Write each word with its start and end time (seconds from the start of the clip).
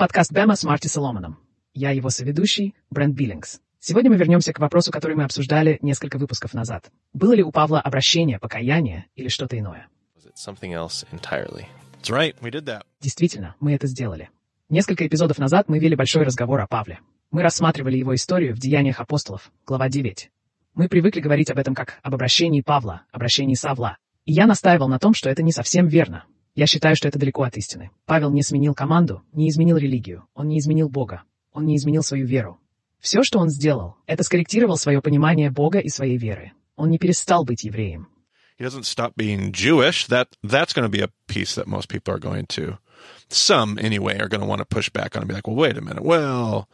подкаст 0.00 0.32
Бэма 0.32 0.56
с 0.56 0.64
Марти 0.64 0.86
Соломоном. 0.86 1.38
Я 1.74 1.90
его 1.90 2.08
соведущий, 2.08 2.74
Брент 2.88 3.14
Биллингс. 3.14 3.60
Сегодня 3.80 4.10
мы 4.10 4.16
вернемся 4.16 4.54
к 4.54 4.58
вопросу, 4.58 4.90
который 4.90 5.14
мы 5.14 5.24
обсуждали 5.24 5.78
несколько 5.82 6.16
выпусков 6.16 6.54
назад. 6.54 6.90
Было 7.12 7.34
ли 7.34 7.42
у 7.42 7.52
Павла 7.52 7.82
обращение, 7.82 8.38
покаяние 8.38 9.04
или 9.14 9.28
что-то 9.28 9.58
иное? 9.58 9.88
Right, 12.04 12.34
Действительно, 12.98 13.56
мы 13.60 13.74
это 13.74 13.86
сделали. 13.86 14.30
Несколько 14.70 15.06
эпизодов 15.06 15.36
назад 15.36 15.68
мы 15.68 15.78
вели 15.78 15.94
большой 15.94 16.22
разговор 16.22 16.62
о 16.62 16.66
Павле. 16.66 17.00
Мы 17.30 17.42
рассматривали 17.42 17.98
его 17.98 18.14
историю 18.14 18.54
в 18.54 18.58
Деяниях 18.58 19.00
апостолов, 19.00 19.52
глава 19.66 19.90
9. 19.90 20.30
Мы 20.76 20.88
привыкли 20.88 21.20
говорить 21.20 21.50
об 21.50 21.58
этом 21.58 21.74
как 21.74 21.98
об 22.02 22.14
обращении 22.14 22.62
Павла, 22.62 23.02
обращении 23.12 23.54
Савла. 23.54 23.98
И 24.24 24.32
я 24.32 24.46
настаивал 24.46 24.88
на 24.88 24.98
том, 24.98 25.12
что 25.12 25.28
это 25.28 25.42
не 25.42 25.52
совсем 25.52 25.88
верно. 25.88 26.24
Я 26.54 26.66
считаю, 26.66 26.96
что 26.96 27.08
это 27.08 27.18
далеко 27.18 27.44
от 27.44 27.56
истины. 27.56 27.90
Павел 28.06 28.30
не 28.30 28.42
сменил 28.42 28.74
команду, 28.74 29.22
не 29.32 29.48
изменил 29.48 29.76
религию, 29.76 30.26
он 30.34 30.48
не 30.48 30.58
изменил 30.58 30.88
Бога, 30.88 31.22
он 31.52 31.64
не 31.64 31.76
изменил 31.76 32.02
свою 32.02 32.26
веру. 32.26 32.58
Все, 32.98 33.22
что 33.22 33.38
он 33.38 33.48
сделал, 33.48 33.96
это 34.06 34.22
скорректировал 34.22 34.76
свое 34.76 35.00
понимание 35.00 35.50
Бога 35.50 35.78
и 35.78 35.88
своей 35.88 36.18
веры. 36.18 36.52
Он 36.76 36.90
не 36.90 36.98
перестал 36.98 37.44
быть 37.44 37.64
евреем. 37.64 38.08
He 38.58 38.64
doesn't 38.64 38.84
stop 38.84 39.14
being 39.16 39.52
Jewish. 39.52 40.06
That 40.08 40.28
that's 40.42 40.74
going 40.74 40.84
to 40.84 40.90
be 40.90 41.00
a 41.00 41.08
piece 41.26 41.54
that 41.54 41.66
most 41.66 41.88
people 41.88 42.12
are 42.12 42.18
going 42.18 42.44
to, 42.48 42.78
some 43.28 43.78
anyway, 43.78 44.18
are 44.18 44.28
going 44.28 44.42
to 44.42 44.46
want 44.46 44.58
to 44.58 44.66
push 44.66 44.90
back 44.90 45.16
on 45.16 45.22
and 45.22 45.28
be 45.28 45.34
like, 45.34 45.46
well, 45.46 45.56
wait 45.56 45.78
a 45.78 45.80
minute, 45.80 46.02
well, 46.02 46.68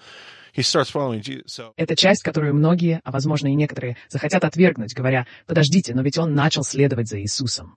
he 0.52 0.63
starts 0.63 0.91
following 0.91 1.21
Jesus. 1.21 1.52
So... 1.52 1.74
Это 1.77 1.95
часть, 1.95 2.24
которую 2.24 2.55
многие, 2.55 3.01
а 3.05 3.13
возможно 3.13 3.47
и 3.47 3.55
некоторые, 3.55 3.97
захотят 4.09 4.43
отвергнуть, 4.45 4.95
говоря, 4.95 5.27
подождите, 5.47 5.95
но 5.95 6.02
ведь 6.02 6.19
он 6.19 6.35
начал 6.35 6.65
следовать 6.65 7.09
за 7.09 7.21
Иисусом. 7.21 7.77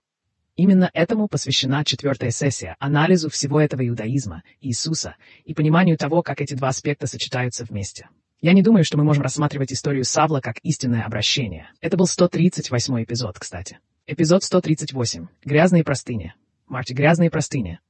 Именно 0.56 0.90
этому 0.92 1.28
посвящена 1.28 1.84
четвертая 1.84 2.30
сессия, 2.30 2.76
анализу 2.78 3.30
всего 3.30 3.60
этого 3.60 3.86
иудаизма, 3.86 4.42
Иисуса 4.60 5.16
и 5.44 5.54
пониманию 5.54 5.96
того, 5.96 6.22
как 6.22 6.40
эти 6.40 6.54
два 6.54 6.68
аспекта 6.68 7.06
сочетаются 7.06 7.64
вместе. 7.64 8.08
Я 8.40 8.52
не 8.52 8.62
думаю, 8.62 8.84
что 8.84 8.96
мы 8.96 9.04
можем 9.04 9.22
рассматривать 9.22 9.72
историю 9.72 10.04
Савла 10.04 10.40
как 10.40 10.58
истинное 10.62 11.04
обращение. 11.04 11.70
Это 11.80 11.96
был 11.96 12.06
138 12.06 13.02
эпизод, 13.02 13.38
кстати. 13.38 13.78
Эпизод 14.06 14.42
138. 14.42 15.28
Грязные 15.44 15.84
простыни. 15.84 16.34
Марти, 16.66 16.94
грязные 16.94 17.30
простыни. 17.30 17.80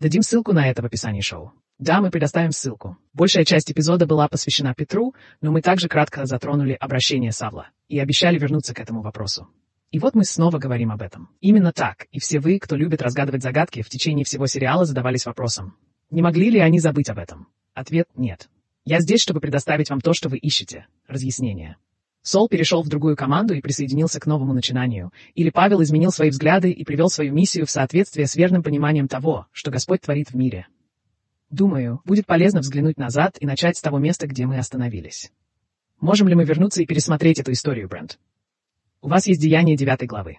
Дадим 0.00 0.22
ссылку 0.22 0.52
на 0.52 0.68
это 0.68 0.80
в 0.80 0.86
описании 0.86 1.20
шоу. 1.20 1.52
Да, 1.78 2.00
мы 2.00 2.10
предоставим 2.10 2.52
ссылку. 2.52 2.96
Большая 3.12 3.44
часть 3.44 3.70
эпизода 3.70 4.06
была 4.06 4.28
посвящена 4.28 4.74
Петру, 4.74 5.14
но 5.40 5.52
мы 5.52 5.60
также 5.60 5.88
кратко 5.88 6.24
затронули 6.24 6.72
обращение 6.72 7.30
Савла 7.30 7.68
и 7.88 7.98
обещали 7.98 8.38
вернуться 8.38 8.74
к 8.74 8.80
этому 8.80 9.02
вопросу. 9.02 9.48
И 9.90 9.98
вот 9.98 10.14
мы 10.14 10.24
снова 10.24 10.58
говорим 10.58 10.90
об 10.90 11.00
этом. 11.00 11.30
Именно 11.40 11.72
так, 11.72 12.06
и 12.10 12.20
все 12.20 12.40
вы, 12.40 12.58
кто 12.58 12.76
любит 12.76 13.00
разгадывать 13.00 13.42
загадки, 13.42 13.82
в 13.82 13.88
течение 13.88 14.24
всего 14.24 14.46
сериала 14.46 14.84
задавались 14.84 15.24
вопросом. 15.24 15.76
Не 16.10 16.20
могли 16.20 16.50
ли 16.50 16.58
они 16.58 16.78
забыть 16.78 17.08
об 17.08 17.18
этом? 17.18 17.48
Ответ– 17.72 18.08
нет. 18.14 18.48
Я 18.84 19.00
здесь, 19.00 19.22
чтобы 19.22 19.40
предоставить 19.40 19.88
вам 19.88 20.00
то, 20.00 20.12
что 20.12 20.28
вы 20.28 20.36
ищете. 20.38 20.86
Разъяснение. 21.06 21.76
Сол 22.22 22.48
перешел 22.48 22.82
в 22.82 22.88
другую 22.88 23.16
команду 23.16 23.54
и 23.54 23.62
присоединился 23.62 24.20
к 24.20 24.26
новому 24.26 24.52
начинанию. 24.52 25.10
Или 25.34 25.48
Павел 25.48 25.82
изменил 25.82 26.10
свои 26.10 26.28
взгляды 26.28 26.70
и 26.70 26.84
привел 26.84 27.08
свою 27.08 27.32
миссию 27.32 27.64
в 27.64 27.70
соответствие 27.70 28.26
с 28.26 28.36
верным 28.36 28.62
пониманием 28.62 29.08
того, 29.08 29.46
что 29.52 29.70
Господь 29.70 30.02
творит 30.02 30.30
в 30.30 30.34
мире. 30.34 30.66
Думаю, 31.48 32.02
будет 32.04 32.26
полезно 32.26 32.60
взглянуть 32.60 32.98
назад 32.98 33.38
и 33.40 33.46
начать 33.46 33.78
с 33.78 33.82
того 33.82 33.98
места, 33.98 34.26
где 34.26 34.44
мы 34.44 34.58
остановились. 34.58 35.32
Можем 36.00 36.28
ли 36.28 36.34
мы 36.34 36.44
вернуться 36.44 36.82
и 36.82 36.86
пересмотреть 36.86 37.40
эту 37.40 37.52
историю, 37.52 37.88
Брент? 37.88 38.18
У 39.00 39.08
вас 39.08 39.26
есть 39.26 39.40
деяние 39.40 39.76
девятой 39.76 40.08
главы. 40.08 40.38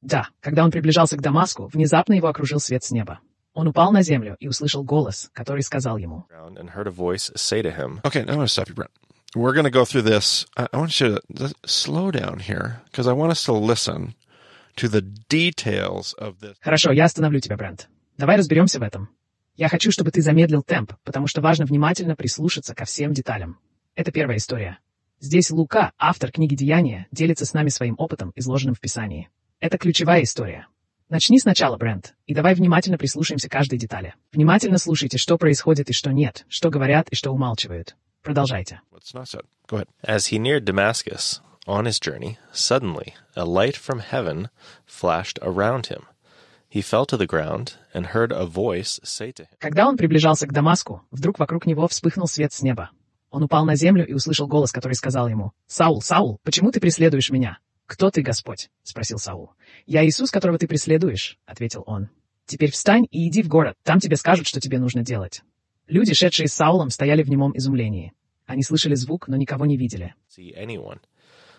Да, 0.00 0.28
когда 0.40 0.64
он 0.64 0.70
приближался 0.70 1.16
к 1.16 1.20
Дамаску, 1.20 1.66
внезапно 1.68 2.14
его 2.14 2.28
окружил 2.28 2.58
свет 2.58 2.82
с 2.82 2.90
неба. 2.90 3.20
Он 3.52 3.68
упал 3.68 3.92
на 3.92 4.02
землю 4.02 4.36
и 4.38 4.48
услышал 4.48 4.82
голос, 4.82 5.30
который 5.34 5.62
сказал 5.62 5.98
ему. 5.98 6.24
Okay, 6.30 8.24
now 8.24 8.32
I'm 8.32 8.36
going 8.36 8.46
to 8.46 8.48
stop 8.48 8.68
you, 8.68 8.74
Brent. 8.74 8.90
We're 9.34 9.52
going 9.52 9.64
to 9.64 9.70
go 9.70 9.84
through 9.84 10.02
this. 10.02 10.46
I 10.56 10.66
want 10.72 11.00
you 11.00 11.18
to 11.36 11.52
slow 11.64 12.10
down 12.10 12.40
here, 12.40 12.80
because 12.90 13.06
I 13.06 13.12
want 13.12 13.30
us 13.30 13.44
to 13.44 13.52
listen 13.52 14.14
to 14.76 14.88
the 14.88 15.02
details 15.28 16.14
of 16.14 16.40
this. 16.40 16.56
Хорошо, 16.60 16.92
я 16.92 17.04
остановлю 17.04 17.40
тебя, 17.40 17.56
Брент. 17.56 17.88
Давай 18.16 18.36
разберемся 18.36 18.80
в 18.80 18.82
этом. 18.82 19.08
Я 19.56 19.68
хочу, 19.68 19.92
чтобы 19.92 20.10
ты 20.10 20.22
замедлил 20.22 20.62
темп, 20.62 20.94
потому 21.04 21.26
что 21.26 21.40
важно 21.40 21.66
внимательно 21.66 22.16
прислушаться 22.16 22.74
ко 22.74 22.84
всем 22.84 23.12
деталям. 23.12 23.58
Это 23.94 24.10
первая 24.10 24.38
история. 24.38 24.78
Здесь 25.22 25.50
Лука, 25.50 25.92
автор 25.98 26.32
книги 26.32 26.54
«Деяния», 26.54 27.06
делится 27.12 27.44
с 27.44 27.52
нами 27.52 27.68
своим 27.68 27.94
опытом, 27.98 28.32
изложенным 28.36 28.74
в 28.74 28.80
Писании. 28.80 29.28
Это 29.60 29.76
ключевая 29.76 30.22
история. 30.22 30.66
Начни 31.10 31.38
сначала, 31.38 31.76
Брент, 31.76 32.14
и 32.26 32.32
давай 32.32 32.54
внимательно 32.54 32.96
прислушаемся 32.96 33.50
к 33.50 33.52
каждой 33.52 33.78
детали. 33.78 34.14
Внимательно 34.32 34.78
слушайте, 34.78 35.18
что 35.18 35.36
происходит 35.36 35.90
и 35.90 35.92
что 35.92 36.10
нет, 36.10 36.46
что 36.48 36.70
говорят 36.70 37.10
и 37.10 37.16
что 37.16 37.32
умалчивают. 37.32 37.96
Продолжайте. 38.22 38.80
As 40.02 40.30
he 40.30 40.38
neared 40.38 40.64
Damascus, 40.64 41.42
on 41.66 41.84
his 41.84 42.00
journey, 42.00 42.38
suddenly 42.50 43.12
a 43.36 43.44
light 43.44 43.76
from 43.76 44.00
heaven 44.00 44.48
flashed 44.86 45.38
around 45.42 45.88
him. 45.88 46.04
He 46.70 46.80
fell 46.80 47.04
to 47.04 47.18
the 47.18 47.26
ground 47.26 47.74
and 47.92 48.06
heard 48.14 48.32
a 48.32 48.46
voice 48.46 48.98
say 49.02 49.32
to 49.32 49.42
him. 49.42 49.48
Когда 49.58 49.86
он 49.86 49.98
приближался 49.98 50.46
к 50.46 50.52
Дамаску, 50.52 51.02
вдруг 51.10 51.38
вокруг 51.38 51.66
него 51.66 51.88
вспыхнул 51.88 52.26
свет 52.26 52.54
с 52.54 52.62
неба. 52.62 52.90
Он 53.30 53.44
упал 53.44 53.64
на 53.64 53.76
землю 53.76 54.06
и 54.06 54.12
услышал 54.12 54.46
голос, 54.46 54.72
который 54.72 54.94
сказал 54.94 55.28
ему, 55.28 55.52
«Саул, 55.66 56.02
Саул, 56.02 56.40
почему 56.42 56.72
ты 56.72 56.80
преследуешь 56.80 57.30
меня?» 57.30 57.58
«Кто 57.86 58.10
ты, 58.10 58.22
Господь?»— 58.22 58.70
спросил 58.82 59.18
Саул. 59.18 59.52
«Я 59.86 60.06
Иисус, 60.06 60.30
которого 60.30 60.58
ты 60.58 60.68
преследуешь»,— 60.68 61.38
ответил 61.46 61.82
он. 61.86 62.08
«Теперь 62.46 62.70
встань 62.70 63.06
и 63.10 63.28
иди 63.28 63.42
в 63.42 63.48
город, 63.48 63.76
там 63.82 63.98
тебе 63.98 64.16
скажут, 64.16 64.46
что 64.46 64.60
тебе 64.60 64.78
нужно 64.78 65.02
делать». 65.02 65.42
Люди, 65.88 66.14
шедшие 66.14 66.46
с 66.46 66.54
Саулом, 66.54 66.90
стояли 66.90 67.24
в 67.24 67.28
немом 67.28 67.56
изумлении. 67.56 68.12
Они 68.46 68.62
слышали 68.62 68.94
звук, 68.94 69.26
но 69.26 69.36
никого 69.36 69.66
не 69.66 69.76
видели. 69.76 70.14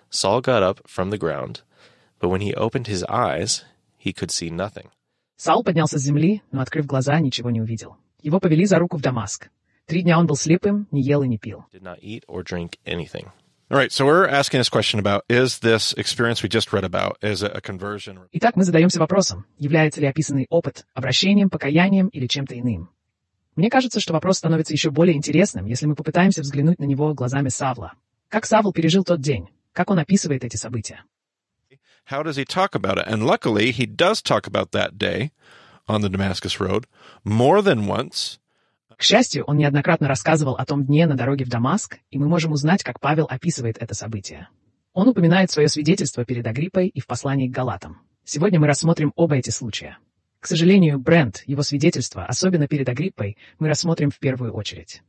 Saul 0.10 0.42
got 0.42 0.62
up 0.62 0.82
from 0.86 1.10
the 1.10 1.18
ground, 1.18 1.62
but 2.20 2.30
when 2.30 2.42
he 2.42 2.54
opened 2.54 2.88
his 2.88 3.04
eyes, 3.10 3.64
he 3.98 4.14
could 4.14 4.30
see 4.30 4.50
nothing. 4.50 4.88
Саул 5.38 5.64
поднялся 5.64 6.00
с 6.00 6.02
земли, 6.02 6.42
но, 6.52 6.62
открыв 6.62 6.86
глаза, 6.86 7.20
ничего 7.20 7.50
не 7.50 7.62
увидел. 7.62 7.98
Его 8.22 8.40
повели 8.40 8.66
за 8.66 8.78
руку 8.78 8.98
в 8.98 9.02
Дамаск. 9.02 9.50
Три 9.92 10.04
дня 10.04 10.18
он 10.18 10.26
был 10.26 10.38
слепым, 10.38 10.88
не 10.92 11.02
ел 11.02 11.22
и 11.22 11.28
не 11.28 11.38
пил. 11.38 11.66
Did 11.74 11.84
not 11.84 12.00
eat 12.02 12.24
or 12.30 12.44
drink 12.44 12.78
anything. 12.86 13.30
All 13.70 13.78
right, 13.78 13.92
so 13.92 14.06
we're 14.06 14.26
asking 14.26 14.62
this 14.62 14.70
question 14.70 15.02
about 15.02 15.26
is 15.28 15.60
this 15.60 15.94
experience 15.98 16.42
we 16.42 16.48
just 16.48 16.72
read 16.72 16.86
about 16.86 17.18
is 17.22 17.44
it 17.44 17.52
a 17.54 17.60
conversion? 17.60 18.20
Итак, 18.32 18.56
мы 18.56 18.64
задаемся 18.64 19.02
вопросом, 19.02 19.46
является 19.58 20.00
ли 20.00 20.08
описанный 20.08 20.48
опыт 20.50 20.86
обращением, 20.94 21.50
покаянием 21.50 22.08
или 22.08 22.26
чем-то 22.26 22.58
иным. 22.58 22.90
Мне 23.58 23.70
кажется, 23.70 24.00
что 24.00 24.14
вопрос 24.14 24.38
становится 24.38 24.72
еще 24.72 24.92
более 24.92 25.18
интересным, 25.18 25.66
если 25.66 25.88
мы 25.88 25.96
попытаемся 25.96 26.40
взглянуть 26.40 26.80
на 26.80 26.86
него 26.86 27.14
глазами 27.14 27.50
Савла. 27.50 27.92
Как 28.30 28.46
Савл 28.46 28.72
пережил 28.72 29.04
тот 29.04 29.20
день? 29.20 29.50
Как 29.74 29.90
он 29.90 30.00
описывает 30.00 30.46
эти 30.46 30.56
события? 30.56 31.04
How 32.10 32.24
does 32.24 32.38
he 32.38 32.46
talk 32.46 32.76
about 32.76 32.98
it? 32.98 33.08
And 33.08 33.26
luckily, 33.26 33.72
he 33.72 33.86
does 33.86 34.22
talk 34.22 34.48
about 34.48 34.72
that 34.72 34.98
day 34.98 35.32
on 35.86 36.00
the 36.00 36.08
Damascus 36.08 36.62
Road 36.62 36.86
more 37.26 37.62
than 37.62 37.88
once. 37.88 38.40
К 39.02 39.04
счастью, 39.04 39.46
он 39.46 39.58
неоднократно 39.58 40.08
рассказывал 40.08 40.54
о 40.54 40.64
том 40.64 40.86
дне 40.86 41.08
на 41.08 41.16
дороге 41.16 41.44
в 41.44 41.50
Дамаск, 41.50 41.98
и 42.12 42.20
мы 42.20 42.28
можем 42.28 42.52
узнать, 42.52 42.84
как 42.84 43.00
Павел 43.00 43.26
описывает 43.28 43.80
это 43.80 43.96
событие. 43.96 44.48
Он 44.94 45.08
упоминает 45.08 45.50
свое 45.50 45.70
свидетельство 45.70 46.24
перед 46.24 46.46
Агриппой 46.46 46.88
и 46.88 47.00
в 47.00 47.08
послании 47.08 47.48
к 47.48 47.52
Галатам. 47.52 48.00
Сегодня 48.24 48.60
мы 48.60 48.68
рассмотрим 48.68 49.12
оба 49.16 49.38
эти 49.38 49.50
случая. 49.50 49.98
К 50.40 50.46
сожалению, 50.46 51.00
Брент, 51.00 51.42
его 51.48 51.64
свидетельство, 51.64 52.28
особенно 52.28 52.68
перед 52.68 52.88
Агриппой, 52.88 53.38
мы 53.58 53.70
рассмотрим 53.70 54.12
в 54.12 54.20
первую 54.20 54.54
очередь. 54.54 55.02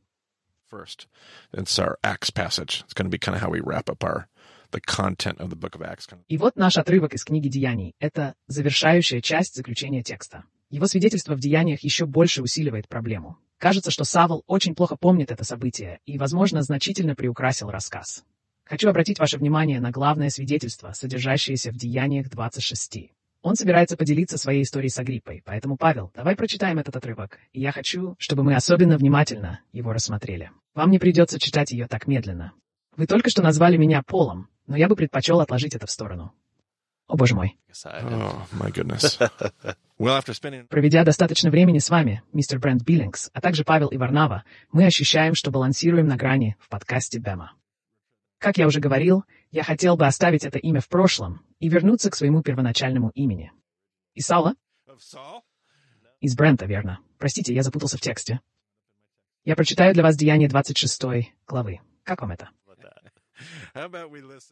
First, 0.71 1.05
it's 1.53 1.77
our 1.77 1.97
Acts 2.01 2.31
passage. 2.31 2.83
It's 2.87 2.95
going 2.95 3.05
to 3.05 3.11
be 3.11 3.19
kind 3.19 3.35
of 3.35 3.43
how 3.43 3.51
we 3.51 3.61
wrap 3.61 3.91
up 3.91 4.03
our 4.03 4.25
the 4.71 4.81
content 4.81 5.39
of 5.39 5.51
the 5.51 5.55
book 5.55 5.75
of 5.75 5.83
Acts. 5.83 6.07
И 6.29 6.39
вот 6.39 6.55
наш 6.55 6.77
отрывок 6.77 7.13
из 7.13 7.23
книги 7.23 7.47
Деяний. 7.47 7.93
Это 7.99 8.33
завершающая 8.47 9.21
часть 9.21 9.53
заключения 9.53 10.01
текста. 10.01 10.45
Его 10.71 10.87
свидетельство 10.87 11.35
в 11.35 11.39
Деяниях 11.39 11.81
еще 11.81 12.07
больше 12.07 12.41
усиливает 12.41 12.87
проблему. 12.87 13.37
Кажется, 13.63 13.91
что 13.91 14.03
Савл 14.03 14.43
очень 14.45 14.75
плохо 14.75 14.97
помнит 14.97 15.31
это 15.31 15.45
событие 15.45 16.01
и, 16.05 16.17
возможно, 16.17 16.63
значительно 16.63 17.15
приукрасил 17.15 17.69
рассказ. 17.69 18.25
Хочу 18.65 18.89
обратить 18.89 19.19
ваше 19.19 19.37
внимание 19.37 19.79
на 19.79 19.89
главное 19.89 20.29
свидетельство, 20.29 20.91
содержащееся 20.91 21.71
в 21.71 21.77
Деяниях 21.77 22.29
26. 22.29 23.13
Он 23.41 23.55
собирается 23.55 23.95
поделиться 23.95 24.37
своей 24.37 24.63
историей 24.63 24.89
с 24.89 24.99
Агриппой, 24.99 25.41
поэтому, 25.45 25.77
Павел, 25.77 26.11
давай 26.13 26.35
прочитаем 26.35 26.77
этот 26.77 26.97
отрывок, 26.97 27.39
и 27.53 27.61
я 27.61 27.71
хочу, 27.71 28.15
чтобы 28.19 28.43
мы 28.43 28.53
особенно 28.53 28.97
внимательно 28.97 29.61
его 29.71 29.93
рассмотрели. 29.93 30.51
Вам 30.75 30.91
не 30.91 30.99
придется 30.99 31.39
читать 31.39 31.71
ее 31.71 31.87
так 31.87 32.05
медленно. 32.05 32.51
Вы 32.97 33.07
только 33.07 33.29
что 33.29 33.41
назвали 33.41 33.77
меня 33.77 34.03
Полом, 34.03 34.49
но 34.67 34.75
я 34.75 34.89
бы 34.89 34.97
предпочел 34.97 35.39
отложить 35.39 35.73
это 35.73 35.87
в 35.87 35.91
сторону. 35.91 36.33
О, 37.07 37.15
боже 37.15 37.33
мой. 37.33 37.57
Oh, 37.85 38.41
my 38.51 38.73
goodness. 38.73 39.17
Проведя 39.97 41.03
достаточно 41.03 41.49
времени 41.51 41.79
с 41.79 41.89
вами, 41.89 42.23
мистер 42.33 42.59
Брент 42.59 42.83
Биллингс, 42.83 43.29
а 43.33 43.41
также 43.41 43.63
Павел 43.63 43.87
и 43.87 43.97
Варнава, 43.97 44.43
мы 44.71 44.85
ощущаем, 44.85 45.35
что 45.35 45.51
балансируем 45.51 46.07
на 46.07 46.17
грани 46.17 46.57
в 46.59 46.69
подкасте 46.69 47.19
Бема. 47.19 47.53
Как 48.39 48.57
я 48.57 48.67
уже 48.67 48.79
говорил, 48.79 49.23
я 49.51 49.63
хотел 49.63 49.95
бы 49.95 50.05
оставить 50.05 50.43
это 50.43 50.57
имя 50.59 50.81
в 50.81 50.89
прошлом 50.89 51.45
и 51.59 51.69
вернуться 51.69 52.09
к 52.09 52.15
своему 52.15 52.41
первоначальному 52.41 53.11
имени. 53.13 53.51
Исаула? 54.15 54.55
Из 56.19 56.35
Брента, 56.35 56.65
верно. 56.65 56.99
Простите, 57.17 57.53
я 57.53 57.63
запутался 57.63 57.97
в 57.97 58.01
тексте. 58.01 58.41
Я 59.45 59.55
прочитаю 59.55 59.93
для 59.93 60.03
вас 60.03 60.15
Деяние 60.15 60.49
26 60.49 61.03
главы. 61.47 61.81
Как 62.03 62.21
вам 62.21 62.31
это? 62.31 62.49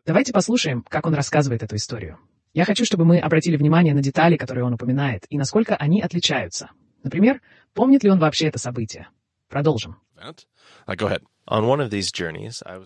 Давайте 0.06 0.34
послушаем, 0.34 0.84
как 0.84 1.06
он 1.06 1.14
рассказывает 1.14 1.64
эту 1.64 1.76
историю. 1.76 2.20
Я 2.54 2.66
хочу, 2.66 2.84
чтобы 2.84 3.06
мы 3.06 3.20
обратили 3.20 3.56
внимание 3.56 3.94
на 3.94 4.02
детали, 4.02 4.36
которые 4.36 4.66
он 4.66 4.74
упоминает, 4.74 5.26
и 5.30 5.38
насколько 5.38 5.76
они 5.76 6.02
отличаются. 6.02 6.72
Например, 7.04 7.42
помнит 7.74 8.04
ли 8.04 8.10
он 8.10 8.20
вообще 8.20 8.48
это 8.48 8.60
событие? 8.60 9.08
Продолжим. 9.48 9.98
Was 10.18 10.46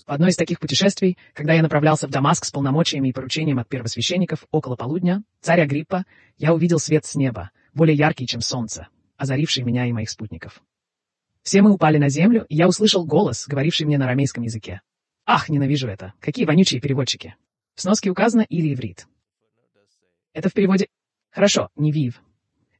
В 0.05 0.11
одно 0.11 0.27
из 0.27 0.37
таких 0.37 0.59
путешествий, 0.59 1.17
когда 1.33 1.53
я 1.53 1.61
направлялся 1.61 2.07
в 2.07 2.11
Дамаск 2.11 2.45
с 2.45 2.51
полномочиями 2.51 3.09
и 3.09 3.13
поручением 3.13 3.59
от 3.59 3.67
первосвященников 3.67 4.45
около 4.51 4.75
полудня, 4.75 5.23
царь 5.41 5.61
Агриппа, 5.61 6.05
я 6.37 6.53
увидел 6.53 6.79
свет 6.79 7.05
с 7.05 7.15
неба, 7.15 7.49
более 7.73 7.95
яркий, 7.95 8.27
чем 8.27 8.41
солнце, 8.41 8.87
озаривший 9.17 9.63
меня 9.63 9.87
и 9.87 9.91
моих 9.91 10.09
спутников. 10.09 10.61
Все 11.41 11.61
мы 11.61 11.71
упали 11.71 11.97
на 11.97 12.09
землю, 12.09 12.45
и 12.49 12.55
я 12.55 12.67
услышал 12.67 13.05
голос, 13.05 13.47
говоривший 13.47 13.85
мне 13.85 13.97
на 13.97 14.05
арамейском 14.05 14.43
языке. 14.43 14.81
Ах, 15.25 15.49
ненавижу 15.49 15.87
это. 15.87 16.13
Какие 16.19 16.45
вонючие 16.45 16.79
переводчики. 16.79 17.35
В 17.75 17.81
сноске 17.81 18.09
указано 18.09 18.41
или 18.41 18.73
иврит. 18.73 19.07
Это 20.35 20.49
в 20.49 20.53
переводе... 20.53 20.87
Хорошо, 21.31 21.69
не 21.75 21.91
вив. 21.91 22.21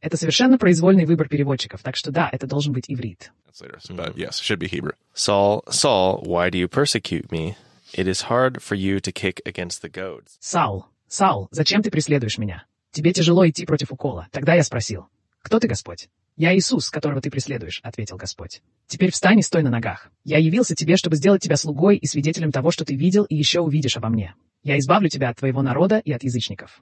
Это 0.02 0.18
совершенно 0.18 0.58
произвольный 0.58 1.06
выбор 1.06 1.30
переводчиков, 1.30 1.82
так 1.82 1.96
что 1.96 2.12
да, 2.12 2.30
это 2.32 2.46
должен 2.46 2.74
быть 2.74 2.86
иврит. 2.90 3.32
But 3.58 4.16
yes, 4.16 4.42
should 4.42 4.60
be 4.60 4.68
Hebrew. 4.68 4.94
Saul, 5.16 5.64
Saul, 5.70 6.22
why 6.26 6.50
do 6.50 6.58
you 6.58 6.68
persecute 6.68 7.32
me? 7.32 7.56
It 7.94 8.08
is 8.08 8.24
hard 8.30 8.62
for 8.62 8.76
you 8.76 9.00
to 9.00 9.12
kick 9.14 9.42
against 9.46 9.82
the 9.82 9.90
goads. 9.90 10.38
Саул, 10.42 10.86
Саул, 11.08 11.48
зачем 11.52 11.82
ты 11.82 11.90
преследуешь 11.90 12.38
меня? 12.38 12.66
Тебе 12.92 13.14
тяжело 13.14 13.48
идти 13.48 13.66
против 13.66 13.94
укола. 13.94 14.28
Тогда 14.32 14.54
я 14.54 14.64
спросил, 14.64 15.08
кто 15.42 15.60
ты, 15.60 15.70
Господь? 15.70 16.10
Я 16.36 16.54
Иисус, 16.54 16.90
которого 16.90 17.22
ты 17.22 17.32
преследуешь, 17.32 17.80
ответил 17.82 18.18
Господь. 18.18 18.62
Теперь 18.88 19.12
встань 19.12 19.40
и 19.40 19.42
стой 19.42 19.64
на 19.64 19.70
ногах. 19.70 20.12
Я 20.26 20.38
явился 20.38 20.76
тебе, 20.76 20.98
чтобы 20.98 21.16
сделать 21.16 21.42
тебя 21.42 21.56
слугой 21.56 21.96
и 21.96 22.06
свидетелем 22.06 22.52
того, 22.52 22.72
что 22.72 22.84
ты 22.84 22.96
видел 22.96 23.24
и 23.24 23.36
еще 23.36 23.62
увидишь 23.62 23.96
обо 23.96 24.10
мне. 24.10 24.36
Я 24.62 24.78
избавлю 24.78 25.08
тебя 25.08 25.30
от 25.30 25.38
твоего 25.38 25.62
народа 25.62 26.00
и 26.00 26.12
от 26.12 26.24
язычников. 26.24 26.82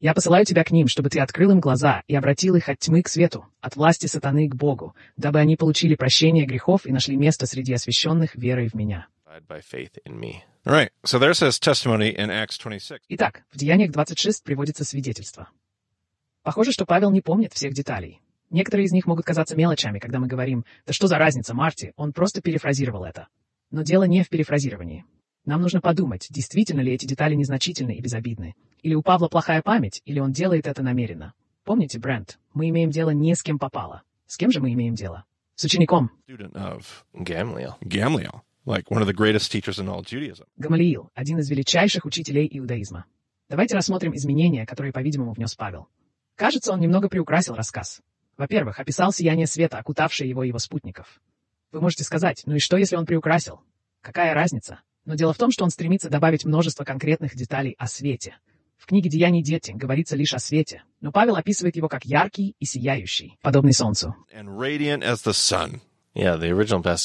Я 0.00 0.12
посылаю 0.12 0.44
тебя 0.44 0.64
к 0.64 0.70
ним, 0.70 0.86
чтобы 0.86 1.08
ты 1.08 1.18
открыл 1.20 1.50
им 1.50 1.60
глаза 1.60 2.02
и 2.08 2.14
обратил 2.14 2.56
их 2.56 2.68
от 2.68 2.78
тьмы 2.78 3.02
к 3.02 3.08
свету, 3.08 3.46
от 3.60 3.76
власти 3.76 4.06
сатаны 4.06 4.48
к 4.48 4.54
Богу, 4.54 4.94
дабы 5.16 5.38
они 5.38 5.56
получили 5.56 5.94
прощение 5.94 6.44
грехов 6.44 6.86
и 6.86 6.92
нашли 6.92 7.16
место 7.16 7.46
среди 7.46 7.72
освященных 7.72 8.34
верой 8.36 8.68
в 8.68 8.74
меня. 8.74 9.06
by 9.48 9.60
faith 9.60 9.98
in 10.06 10.18
me. 10.18 10.42
All 10.64 10.72
right. 10.72 10.90
So 11.04 11.18
there's 11.18 11.40
his 11.40 11.58
testimony 11.58 12.10
in 12.16 12.30
Acts 12.30 12.58
26. 12.58 13.04
Итак, 13.08 13.44
в 13.50 13.58
Деяниях 13.58 13.92
26 13.92 14.42
приводится 14.42 14.84
свидетельство. 14.84 15.48
Похоже, 16.42 16.72
что 16.72 16.86
Павел 16.86 17.10
не 17.10 17.20
помнит 17.20 17.52
всех 17.52 17.72
деталей. 17.74 18.20
Некоторые 18.50 18.86
из 18.86 18.92
них 18.92 19.06
могут 19.06 19.24
казаться 19.24 19.56
мелочами, 19.56 19.98
когда 19.98 20.18
мы 20.18 20.26
говорим 20.26 20.64
«Да 20.86 20.92
что 20.92 21.08
за 21.08 21.18
разница, 21.18 21.54
Марти?» 21.54 21.92
Он 21.96 22.12
просто 22.12 22.40
перефразировал 22.40 23.04
это. 23.04 23.28
Но 23.70 23.82
дело 23.82 24.04
не 24.04 24.22
в 24.22 24.28
перефразировании. 24.28 25.04
Нам 25.46 25.62
нужно 25.62 25.80
подумать, 25.80 26.26
действительно 26.28 26.80
ли 26.80 26.92
эти 26.92 27.06
детали 27.06 27.36
незначительны 27.36 27.92
и 27.92 28.00
безобидны. 28.00 28.56
Или 28.82 28.94
у 28.94 29.02
Павла 29.02 29.28
плохая 29.28 29.62
память, 29.62 30.02
или 30.04 30.18
он 30.18 30.32
делает 30.32 30.66
это 30.66 30.82
намеренно. 30.82 31.34
Помните, 31.62 32.00
Брент, 32.00 32.40
мы 32.52 32.68
имеем 32.68 32.90
дело 32.90 33.10
не 33.10 33.34
с 33.34 33.44
кем 33.44 33.58
попало. 33.58 34.02
С 34.26 34.36
кем 34.36 34.50
же 34.50 34.60
мы 34.60 34.72
имеем 34.72 34.96
дело? 34.96 35.24
С 35.54 35.64
учеником. 35.64 36.10
Гамалиил, 40.56 41.10
один 41.14 41.38
из 41.38 41.48
величайших 41.48 42.04
учителей 42.04 42.48
иудаизма. 42.50 43.04
Давайте 43.48 43.76
рассмотрим 43.76 44.16
изменения, 44.16 44.66
которые, 44.66 44.92
по-видимому, 44.92 45.32
внес 45.32 45.54
Павел. 45.54 45.86
Кажется, 46.34 46.72
он 46.72 46.80
немного 46.80 47.08
приукрасил 47.08 47.54
рассказ. 47.54 48.02
Во-первых, 48.36 48.80
описал 48.80 49.12
сияние 49.12 49.46
света, 49.46 49.78
окутавшее 49.78 50.28
его 50.28 50.42
и 50.42 50.48
его 50.48 50.58
спутников. 50.58 51.20
Вы 51.70 51.80
можете 51.80 52.02
сказать, 52.02 52.42
ну 52.46 52.56
и 52.56 52.58
что, 52.58 52.76
если 52.76 52.96
он 52.96 53.06
приукрасил? 53.06 53.60
Какая 54.00 54.34
разница? 54.34 54.80
Но 55.06 55.14
дело 55.14 55.32
в 55.32 55.38
том, 55.38 55.50
что 55.50 55.64
он 55.64 55.70
стремится 55.70 56.10
добавить 56.10 56.44
множество 56.44 56.84
конкретных 56.84 57.34
деталей 57.34 57.74
о 57.78 57.86
свете. 57.86 58.36
В 58.76 58.84
книге 58.84 59.08
«Деяний 59.08 59.42
дети» 59.42 59.72
говорится 59.72 60.14
лишь 60.16 60.34
о 60.34 60.38
свете, 60.38 60.82
но 61.00 61.10
Павел 61.10 61.36
описывает 61.36 61.76
его 61.76 61.88
как 61.88 62.04
яркий 62.04 62.54
и 62.58 62.64
сияющий, 62.66 63.38
подобный 63.40 63.72
солнцу. 63.72 64.14
Yeah, 66.14 66.38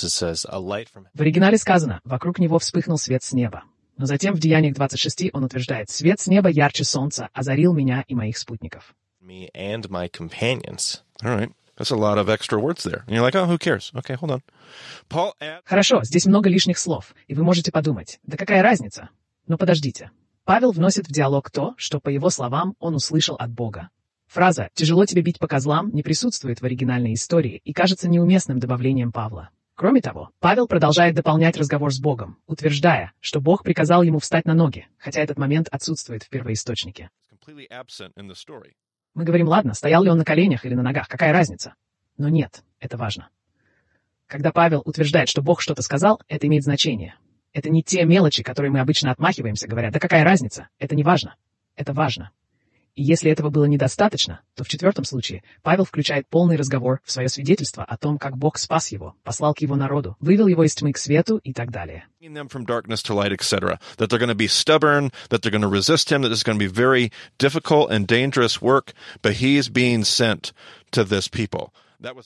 says, 0.10 0.46
from 0.46 1.06
В 1.14 1.22
оригинале 1.22 1.58
сказано 1.58 2.02
«вокруг 2.04 2.40
него 2.40 2.60
вспыхнул 2.60 2.98
свет 2.98 3.24
с 3.24 3.32
неба». 3.32 3.64
Но 3.98 4.06
затем 4.06 4.34
в 4.34 4.40
Деяниях 4.40 4.74
26 4.76 5.30
он 5.34 5.46
утверждает 5.46 5.90
«свет 5.90 6.20
с 6.20 6.28
неба 6.28 6.50
ярче 6.50 6.84
солнца 6.84 7.30
озарил 7.34 7.74
меня 7.74 8.04
и 8.08 8.16
моих 8.16 8.38
спутников». 8.38 8.94
me 9.22 9.50
and 9.54 9.90
my 9.90 10.08
companions. 10.08 11.02
All 11.24 11.30
right. 11.30 11.52
That's 11.82 11.90
a 11.90 11.96
lot 11.96 12.20
of 12.20 12.30
extra 12.30 12.60
words 12.60 12.84
there. 12.84 13.02
And 13.08 13.16
you're 13.16 13.24
like, 13.24 13.36
oh, 13.36 13.48
who 13.48 13.58
cares? 13.58 13.92
Okay, 13.96 14.14
hold 14.14 14.30
on. 14.30 14.44
Paul 15.10 15.34
adds, 15.42 15.64
Хорошо, 15.66 16.04
здесь 16.04 16.28
много 16.28 16.48
лишних 16.48 16.78
слов, 16.78 17.16
и 17.28 17.34
вы 17.34 17.44
можете 17.44 17.72
подумать, 17.72 18.20
да 18.22 18.38
какая 18.38 18.62
разница? 18.62 19.10
Но 19.48 19.58
подождите. 19.58 20.12
Павел 20.46 20.74
вносит 20.74 21.08
в 21.08 21.12
диалог 21.12 21.50
то, 21.50 21.74
что, 21.78 22.00
по 22.00 22.10
его 22.10 22.30
словам, 22.30 22.76
он 22.78 22.94
услышал 22.94 23.36
от 23.36 23.50
Бога. 23.50 23.90
Фраза 24.28 24.70
«тяжело 24.76 25.08
тебе 25.08 25.24
бить 25.24 25.40
по 25.40 25.48
козлам» 25.48 25.90
не 25.92 26.04
присутствует 26.04 26.62
в 26.62 26.66
оригинальной 26.66 27.16
истории 27.16 27.62
и 27.64 27.74
кажется 27.74 28.08
неуместным 28.08 28.60
добавлением 28.60 29.12
Павла. 29.12 29.50
Кроме 29.74 30.02
того, 30.02 30.30
Павел 30.40 30.68
продолжает 30.68 31.16
дополнять 31.16 31.58
разговор 31.58 31.92
с 31.92 32.00
Богом, 32.00 32.38
утверждая, 32.46 33.14
что 33.22 33.42
Бог 33.42 33.64
приказал 33.64 34.04
ему 34.04 34.20
встать 34.20 34.46
на 34.46 34.54
ноги, 34.54 34.88
хотя 35.00 35.22
этот 35.22 35.40
момент 35.40 35.68
отсутствует 35.72 36.22
в 36.22 36.30
первоисточнике. 36.30 37.10
Мы 39.14 39.24
говорим, 39.24 39.48
ладно, 39.48 39.74
стоял 39.74 40.04
ли 40.04 40.10
он 40.10 40.18
на 40.18 40.26
коленях 40.26 40.66
или 40.66 40.74
на 40.74 40.84
ногах, 40.84 41.08
какая 41.08 41.34
разница? 41.34 41.76
Но 42.18 42.30
нет, 42.30 42.64
это 42.80 42.98
важно. 42.98 43.30
Когда 44.28 44.52
Павел 44.52 44.82
утверждает, 44.86 45.28
что 45.28 45.42
Бог 45.42 45.62
что-то 45.62 45.82
сказал, 45.82 46.22
это 46.28 46.48
имеет 46.48 46.64
значение. 46.64 47.16
Это 47.54 47.70
не 47.70 47.84
те 47.84 48.06
мелочи, 48.06 48.44
которые 48.44 48.72
мы 48.72 48.80
обычно 48.80 49.12
отмахиваемся, 49.12 49.68
говоря, 49.68 49.92
да 49.92 50.00
какая 50.00 50.24
разница, 50.24 50.70
это 50.80 50.96
не 50.96 51.04
важно. 51.04 51.36
Это 51.76 51.94
важно. 51.94 52.32
И 52.96 53.04
если 53.04 53.32
этого 53.32 53.50
было 53.50 53.66
недостаточно, 53.66 54.42
то 54.56 54.64
в 54.64 54.68
четвертом 54.68 55.06
случае 55.06 55.44
Павел 55.62 55.86
включает 55.86 56.28
полный 56.28 56.58
разговор 56.58 57.00
в 57.06 57.12
свое 57.12 57.30
свидетельство 57.30 57.84
о 57.84 57.98
том, 57.98 58.18
как 58.18 58.38
Бог 58.38 58.58
спас 58.58 58.92
его, 58.92 59.16
послал 59.24 59.54
к 59.54 59.62
его 59.62 59.76
народу, 59.76 60.18
вывел 60.20 60.48
его 60.48 60.64
из 60.64 60.76
тьмы 60.76 60.92
к 60.92 60.98
свету 60.98 61.38
и 61.38 61.54
так 61.54 61.72
далее. 61.72 62.06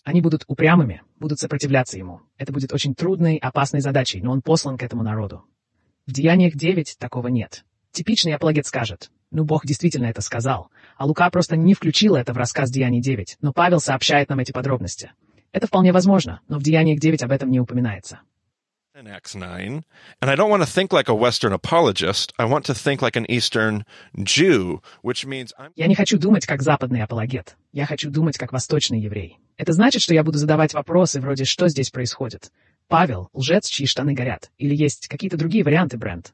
Они 0.04 0.22
будут 0.22 0.46
упрямыми, 0.48 1.02
будут 1.20 1.40
сопротивляться 1.40 1.98
ему. 1.98 2.22
Это 2.38 2.54
будет 2.54 2.74
очень 2.74 2.96
трудной, 2.96 3.38
опасной 3.38 3.82
задачей, 3.82 4.22
но 4.22 4.32
он 4.32 4.42
послан 4.42 4.78
к 4.78 4.84
этому 4.84 5.04
народу. 5.04 5.44
В 6.08 6.14
Деяниях 6.14 6.56
9 6.56 6.98
такого 6.98 7.28
нет. 7.28 7.66
Типичный 7.92 8.34
апологет 8.34 8.66
скажет, 8.66 9.12
ну 9.32 9.44
Бог 9.44 9.66
действительно 9.66 10.06
это 10.06 10.22
сказал, 10.22 10.70
а 10.98 11.06
Лука 11.06 11.30
просто 11.30 11.56
не 11.56 11.74
включил 11.74 12.16
это 12.16 12.34
в 12.34 12.38
рассказ 12.38 12.70
Деяний 12.72 13.02
9, 13.02 13.38
но 13.42 13.54
Павел 13.54 13.80
сообщает 13.80 14.30
нам 14.30 14.40
эти 14.40 14.52
подробности. 14.52 15.12
Это 15.52 15.68
вполне 15.68 15.92
возможно, 15.92 16.42
но 16.48 16.60
в 16.60 16.64
Деяниях 16.64 17.00
9 17.00 17.24
об 17.24 17.32
этом 17.32 17.50
не 17.50 17.60
упоминается. 17.60 18.20
in 18.96 19.08
Acts 19.08 19.36
9. 19.36 19.84
And 20.22 20.32
I 20.32 20.36
don't 20.36 20.50
want 20.50 20.64
to 20.64 20.66
think 20.66 20.94
like 20.94 21.10
a 21.10 21.14
Western 21.14 21.52
apologist. 21.52 22.32
I 22.40 22.46
want 22.46 22.64
to 22.66 22.74
think 22.74 23.02
like 23.02 23.18
an 23.18 23.30
Eastern 23.30 23.84
Jew, 24.24 24.82
which 25.02 25.26
means 25.26 25.52
I'm 25.60 25.72
Я 25.76 25.88
не 25.88 25.96
хочу 25.96 26.18
думать 26.18 26.46
как 26.46 26.62
западный 26.62 27.04
апологет. 27.04 27.58
Я 27.74 27.86
хочу 27.86 28.10
думать 28.10 28.38
как 28.38 28.54
восточный 28.54 29.02
еврей. 29.02 29.38
Это 29.58 29.74
значит, 29.74 30.02
что 30.02 30.14
я 30.14 30.24
буду 30.24 30.38
задавать 30.38 30.74
вопросы 30.74 31.20
вроде 31.20 31.44
«что 31.44 31.68
здесь 31.68 31.90
происходит?» 31.90 32.52
Павел– 32.88 33.30
лжец, 33.34 33.68
чьи 33.68 33.86
штаны 33.86 34.14
горят. 34.14 34.52
Или 34.58 34.76
есть 34.76 35.08
какие-то 35.08 35.38
другие 35.38 35.66
варианты, 35.66 35.98
Брент? 35.98 36.34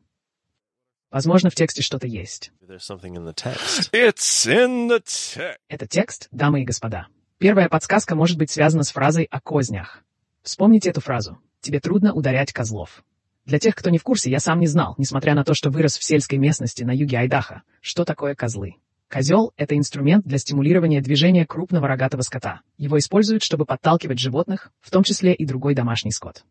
Возможно, 1.12 1.50
в 1.50 1.56
тексте 1.56 1.82
что-то 1.82 2.08
есть. 2.08 2.52
There's 2.66 2.80
something 2.80 3.14
in 3.16 3.26
the 3.26 3.36
text. 3.36 3.92
It's 3.92 4.48
in 4.48 4.88
the 4.88 5.04
text. 5.04 5.58
Это 5.68 5.86
текст, 5.86 6.30
дамы 6.32 6.62
и 6.62 6.66
господа. 6.66 7.08
Первая 7.38 7.68
подсказка 7.68 8.16
может 8.16 8.38
быть 8.38 8.50
связана 8.50 8.84
с 8.84 8.92
фразой 8.92 9.26
о 9.26 9.42
кознях. 9.42 10.04
Вспомните 10.42 10.90
эту 10.90 11.02
фразу. 11.02 11.38
Тебе 11.60 11.80
трудно 11.80 12.14
ударять 12.14 12.54
козлов. 12.54 13.04
Для 13.46 13.60
тех, 13.60 13.76
кто 13.76 13.90
не 13.90 13.98
в 13.98 14.04
курсе, 14.04 14.32
я 14.32 14.40
сам 14.40 14.60
не 14.60 14.68
знал, 14.68 14.96
несмотря 14.98 15.36
на 15.36 15.44
то, 15.44 15.54
что 15.54 15.70
вырос 15.70 15.98
в 15.98 16.04
сельской 16.04 16.38
местности 16.38 16.84
на 16.84 16.92
юге 16.92 17.18
Айдаха, 17.18 17.64
что 17.82 18.06
такое 18.06 18.34
козлы. 18.34 18.76
Козел– 19.10 19.52
это 19.58 19.78
инструмент 19.78 20.26
для 20.26 20.38
стимулирования 20.38 21.02
движения 21.02 21.46
крупного 21.46 21.88
рогатого 21.90 22.22
скота. 22.22 22.62
Его 22.78 22.98
используют, 22.98 23.44
чтобы 23.44 23.66
подталкивать 23.66 24.20
животных, 24.20 24.72
в 24.80 24.90
том 24.90 25.04
числе 25.04 25.34
и 25.34 25.46
другой 25.46 25.76
домашний 25.76 26.12
скот. 26.12 26.46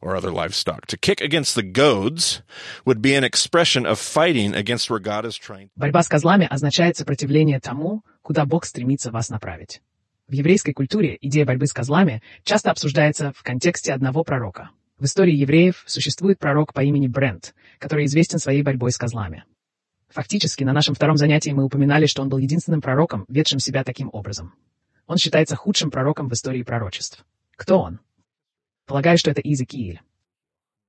Or 0.00 0.14
other 0.16 0.30
livestock. 0.30 0.86
To 0.86 0.96
kick 0.96 1.20
against 1.20 1.54
the 1.54 1.62
goads 1.62 2.42
would 2.84 3.00
be 3.00 3.14
an 3.14 3.24
expression 3.24 3.86
of 3.86 3.98
fighting 3.98 4.54
against 4.54 4.90
where 4.90 5.00
God 5.00 5.24
is 5.24 5.36
trying. 5.36 5.70
Борьба 5.76 6.02
с 6.02 6.08
козлами 6.08 6.46
означает 6.48 6.96
сопротивление 6.96 7.60
тому, 7.60 8.02
куда 8.22 8.44
Бог 8.44 8.64
стремится 8.64 9.10
вас 9.10 9.30
направить. 9.30 9.80
В 10.28 10.32
еврейской 10.32 10.72
культуре 10.72 11.16
идея 11.20 11.44
борьбы 11.44 11.66
с 11.66 11.72
козлами 11.72 12.22
часто 12.42 12.70
обсуждается 12.70 13.32
в 13.32 13.42
контексте 13.42 13.92
одного 13.92 14.24
пророка. 14.24 14.70
В 14.98 15.04
истории 15.04 15.34
евреев 15.34 15.84
существует 15.86 16.38
пророк 16.38 16.72
по 16.72 16.80
имени 16.80 17.06
Брент, 17.06 17.54
который 17.78 18.06
известен 18.06 18.38
своей 18.38 18.62
борьбой 18.62 18.90
с 18.90 18.98
козлами. 18.98 19.44
Фактически, 20.08 20.64
на 20.64 20.72
нашем 20.72 20.94
втором 20.94 21.16
занятии 21.16 21.50
мы 21.50 21.64
упоминали, 21.64 22.06
что 22.06 22.22
он 22.22 22.28
был 22.28 22.38
единственным 22.38 22.80
пророком, 22.80 23.24
ведшим 23.28 23.58
себя 23.58 23.84
таким 23.84 24.08
образом. 24.12 24.54
Он 25.06 25.18
считается 25.18 25.54
худшим 25.54 25.90
пророком 25.90 26.28
в 26.28 26.32
истории 26.32 26.62
пророчеств. 26.62 27.24
Кто 27.56 27.80
он? 27.80 28.00
Полагаю, 28.86 29.18
что 29.18 29.30
это 29.30 29.40
Иезекииль. 29.40 30.00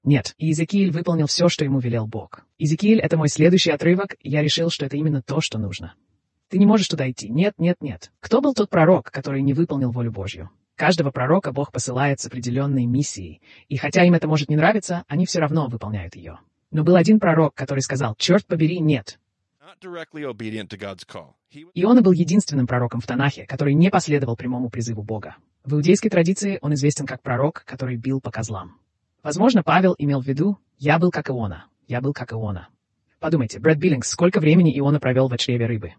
Нет, 0.04 0.36
Иезекииль 0.38 0.92
выполнил 0.92 1.27
все, 1.27 1.50
что 1.50 1.66
ему 1.66 1.80
велел 1.80 2.08
Бог. 2.08 2.46
Иезекииль— 2.60 3.00
это 3.01 3.18
мой 3.18 3.27
следующий 3.27 3.72
отрывок, 3.72 4.16
и 4.22 4.30
я 4.30 4.42
решил, 4.42 4.70
что 4.70 4.86
это 4.86 4.96
именно 4.96 5.22
то, 5.22 5.42
что 5.42 5.58
нужно. 5.58 5.96
Ты 6.50 6.60
не 6.60 6.66
можешь 6.66 6.88
туда 6.88 7.10
идти. 7.10 7.27
Нет, 7.27 7.56
нет, 7.58 7.77
нет. 7.82 8.12
Кто 8.20 8.39
был 8.39 8.54
тот 8.54 8.70
пророк, 8.70 9.12
который 9.12 9.42
не 9.42 9.54
выполнил 9.54 9.92
волю 9.92 10.12
Божью? 10.12 10.50
Каждого 10.75 11.10
пророка 11.10 11.51
Бог 11.51 11.72
посылает 11.72 12.20
с 12.20 12.27
определенной 12.27 12.86
миссией, 12.86 13.42
и 13.68 13.77
хотя 13.77 14.04
им 14.04 14.13
это 14.13 14.27
может 14.27 14.48
не 14.48 14.56
нравиться, 14.56 15.04
они 15.08 15.25
все 15.25 15.39
равно 15.39 15.68
выполняют 15.68 16.16
ее. 16.16 16.39
Но 16.70 16.84
был 16.84 16.96
один 16.96 17.20
пророк, 17.20 17.56
который 17.56 17.80
сказал, 17.80 18.16
черт 18.16 18.46
побери, 18.46 18.80
нет. 18.80 19.20
Иона 21.74 22.01
был 22.01 22.13
единственным 22.13 22.67
пророком 22.67 23.01
в 23.01 23.05
Танахе, 23.05 23.45
который 23.45 23.74
не 23.74 23.89
последовал 23.89 24.38
прямому 24.38 24.69
призыву 24.69 25.03
Бога. 25.03 25.36
В 25.65 25.74
иудейской 25.74 26.09
традиции 26.09 26.57
он 26.62 26.74
известен 26.75 27.05
как 27.05 27.21
пророк, 27.21 27.65
который 27.65 27.97
бил 27.97 28.21
по 28.21 28.31
козлам. 28.31 28.79
Возможно, 29.24 29.63
Павел 29.63 29.93
имел 29.97 30.21
в 30.21 30.25
виду 30.25 30.57
«я 30.77 31.00
был 31.00 31.12
как 31.12 31.29
Иона, 31.29 31.65
я 31.86 32.00
был 32.00 32.13
как 32.13 32.31
Иона». 32.31 32.69
Подумайте, 33.19 33.59
Брэд 33.59 33.77
Биллингс, 33.77 34.07
сколько 34.07 34.39
времени 34.39 34.71
Иона 34.79 35.01
провел 35.01 35.27
в 35.27 35.36
чреве 35.36 35.65
рыбы? 35.65 35.95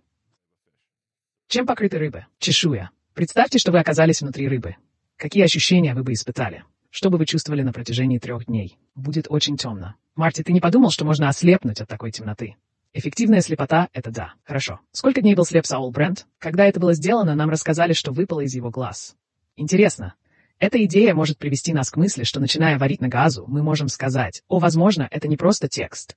Чем 1.48 1.66
покрыты 1.66 1.98
рыбы? 1.98 2.24
Чешуя. 2.38 2.90
Представьте, 3.12 3.58
что 3.58 3.70
вы 3.70 3.80
оказались 3.80 4.22
внутри 4.22 4.48
рыбы. 4.48 4.76
Какие 5.18 5.44
ощущения 5.44 5.94
вы 5.94 6.04
бы 6.04 6.14
испытали? 6.14 6.64
Что 6.88 7.10
бы 7.10 7.18
вы 7.18 7.26
чувствовали 7.26 7.60
на 7.60 7.74
протяжении 7.74 8.18
трех 8.18 8.46
дней? 8.46 8.78
Будет 8.94 9.26
очень 9.28 9.58
темно. 9.58 9.94
Марти, 10.14 10.42
ты 10.42 10.54
не 10.54 10.60
подумал, 10.60 10.90
что 10.90 11.04
можно 11.04 11.28
ослепнуть 11.28 11.82
от 11.82 11.88
такой 11.88 12.12
темноты? 12.12 12.56
Эффективная 12.94 13.42
слепота— 13.42 13.88
это 13.92 14.10
да. 14.10 14.32
Хорошо. 14.44 14.80
Сколько 14.92 15.20
дней 15.20 15.34
был 15.34 15.44
слеп 15.44 15.66
Саул 15.66 15.90
Брент? 15.90 16.26
Когда 16.38 16.64
это 16.64 16.80
было 16.80 16.94
сделано, 16.94 17.34
нам 17.34 17.50
рассказали, 17.50 17.92
что 17.92 18.12
выпало 18.12 18.40
из 18.40 18.54
его 18.54 18.70
глаз. 18.70 19.14
Интересно. 19.56 20.14
Эта 20.58 20.82
идея 20.84 21.14
может 21.14 21.38
привести 21.38 21.72
нас 21.72 21.90
к 21.90 21.96
мысли, 21.96 22.24
что, 22.24 22.40
начиная 22.40 22.78
варить 22.78 23.00
на 23.00 23.08
газу, 23.08 23.44
мы 23.46 23.62
можем 23.62 23.88
сказать, 23.88 24.42
о, 24.48 24.58
возможно, 24.58 25.06
это 25.10 25.28
не 25.28 25.36
просто 25.36 25.68
текст. 25.68 26.16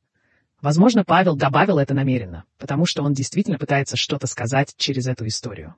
Возможно, 0.62 1.04
Павел 1.04 1.36
добавил 1.36 1.78
это 1.78 1.94
намеренно, 1.94 2.46
потому 2.58 2.86
что 2.86 3.04
он 3.04 3.14
действительно 3.14 3.58
пытается 3.58 3.98
что-то 3.98 4.28
сказать 4.28 4.74
через 4.78 5.08
эту 5.08 5.28
историю. 5.28 5.76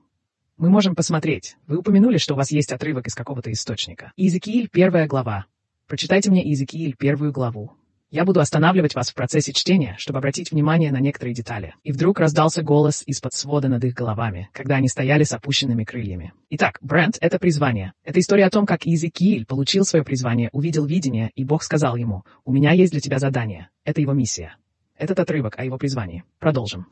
Мы 0.56 0.70
можем 0.70 0.94
посмотреть. 0.94 1.56
Вы 1.66 1.78
упомянули, 1.78 2.18
что 2.18 2.34
у 2.34 2.36
вас 2.36 2.52
есть 2.52 2.72
отрывок 2.72 3.08
из 3.08 3.14
какого-то 3.14 3.50
источника. 3.50 4.12
Иезекииль, 4.16 4.68
первая 4.68 5.08
глава. 5.08 5.46
Прочитайте 5.88 6.30
мне 6.30 6.44
Иезекииль, 6.44 6.96
первую 6.96 7.32
главу. 7.32 7.72
Я 8.10 8.24
буду 8.24 8.40
останавливать 8.40 8.94
вас 8.94 9.10
в 9.10 9.14
процессе 9.14 9.52
чтения, 9.52 9.96
чтобы 9.98 10.18
обратить 10.18 10.52
внимание 10.52 10.92
на 10.92 11.00
некоторые 11.00 11.34
детали. 11.34 11.74
И 11.82 11.90
вдруг 11.90 12.20
раздался 12.20 12.62
голос 12.62 13.02
из-под 13.06 13.32
свода 13.32 13.68
над 13.68 13.82
их 13.84 13.94
головами, 13.94 14.50
когда 14.52 14.76
они 14.76 14.88
стояли 14.88 15.24
с 15.24 15.32
опущенными 15.32 15.84
крыльями. 15.84 16.32
Итак, 16.50 16.78
Брент— 16.80 17.18
это 17.20 17.38
призвание. 17.38 17.92
Это 18.04 18.20
история 18.20 18.46
о 18.46 18.50
том, 18.50 18.66
как 18.66 18.86
Иезекииль 18.86 19.46
получил 19.46 19.84
свое 19.84 20.04
призвание, 20.04 20.48
увидел 20.52 20.86
видение, 20.86 21.30
и 21.34 21.44
Бог 21.44 21.62
сказал 21.62 21.96
ему, 21.96 22.24
«У 22.44 22.52
меня 22.52 22.72
есть 22.72 22.92
для 22.92 23.00
тебя 23.00 23.18
задание». 23.18 23.70
Это 23.84 24.00
его 24.00 24.12
миссия. 24.12 24.56
Этот 24.96 25.18
отрывок 25.18 25.58
о 25.58 25.64
его 25.64 25.76
призвании. 25.76 26.22
Продолжим. 26.38 26.86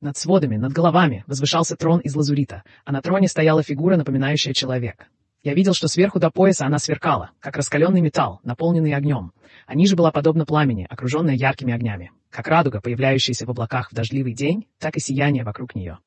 Над 0.00 0.16
сводами, 0.16 0.56
над 0.56 0.72
головами 0.72 1.24
возвышался 1.26 1.76
трон 1.76 2.00
из 2.00 2.14
лазурита, 2.14 2.62
а 2.84 2.92
на 2.92 3.02
троне 3.02 3.28
стояла 3.28 3.62
фигура, 3.62 3.96
напоминающая 3.96 4.54
человека. 4.54 5.08
Я 5.42 5.54
видел, 5.54 5.72
что 5.72 5.88
сверху 5.88 6.18
до 6.18 6.30
пояса 6.30 6.66
она 6.66 6.78
сверкала, 6.78 7.30
как 7.40 7.56
раскаленный 7.56 8.02
металл, 8.02 8.40
наполненный 8.44 8.92
огнем, 8.94 9.32
а 9.66 9.74
ниже 9.74 9.96
была 9.96 10.12
подобна 10.12 10.44
пламени, 10.44 10.86
окруженная 10.88 11.34
яркими 11.34 11.72
огнями. 11.72 12.12
Как 12.28 12.46
радуга, 12.46 12.80
появляющаяся 12.80 13.46
в 13.46 13.50
облаках 13.50 13.90
в 13.90 13.94
дождливый 13.94 14.34
день, 14.34 14.68
так 14.78 14.96
и 14.96 15.00
сияние 15.00 15.42
вокруг 15.42 15.74
нее. 15.74 15.98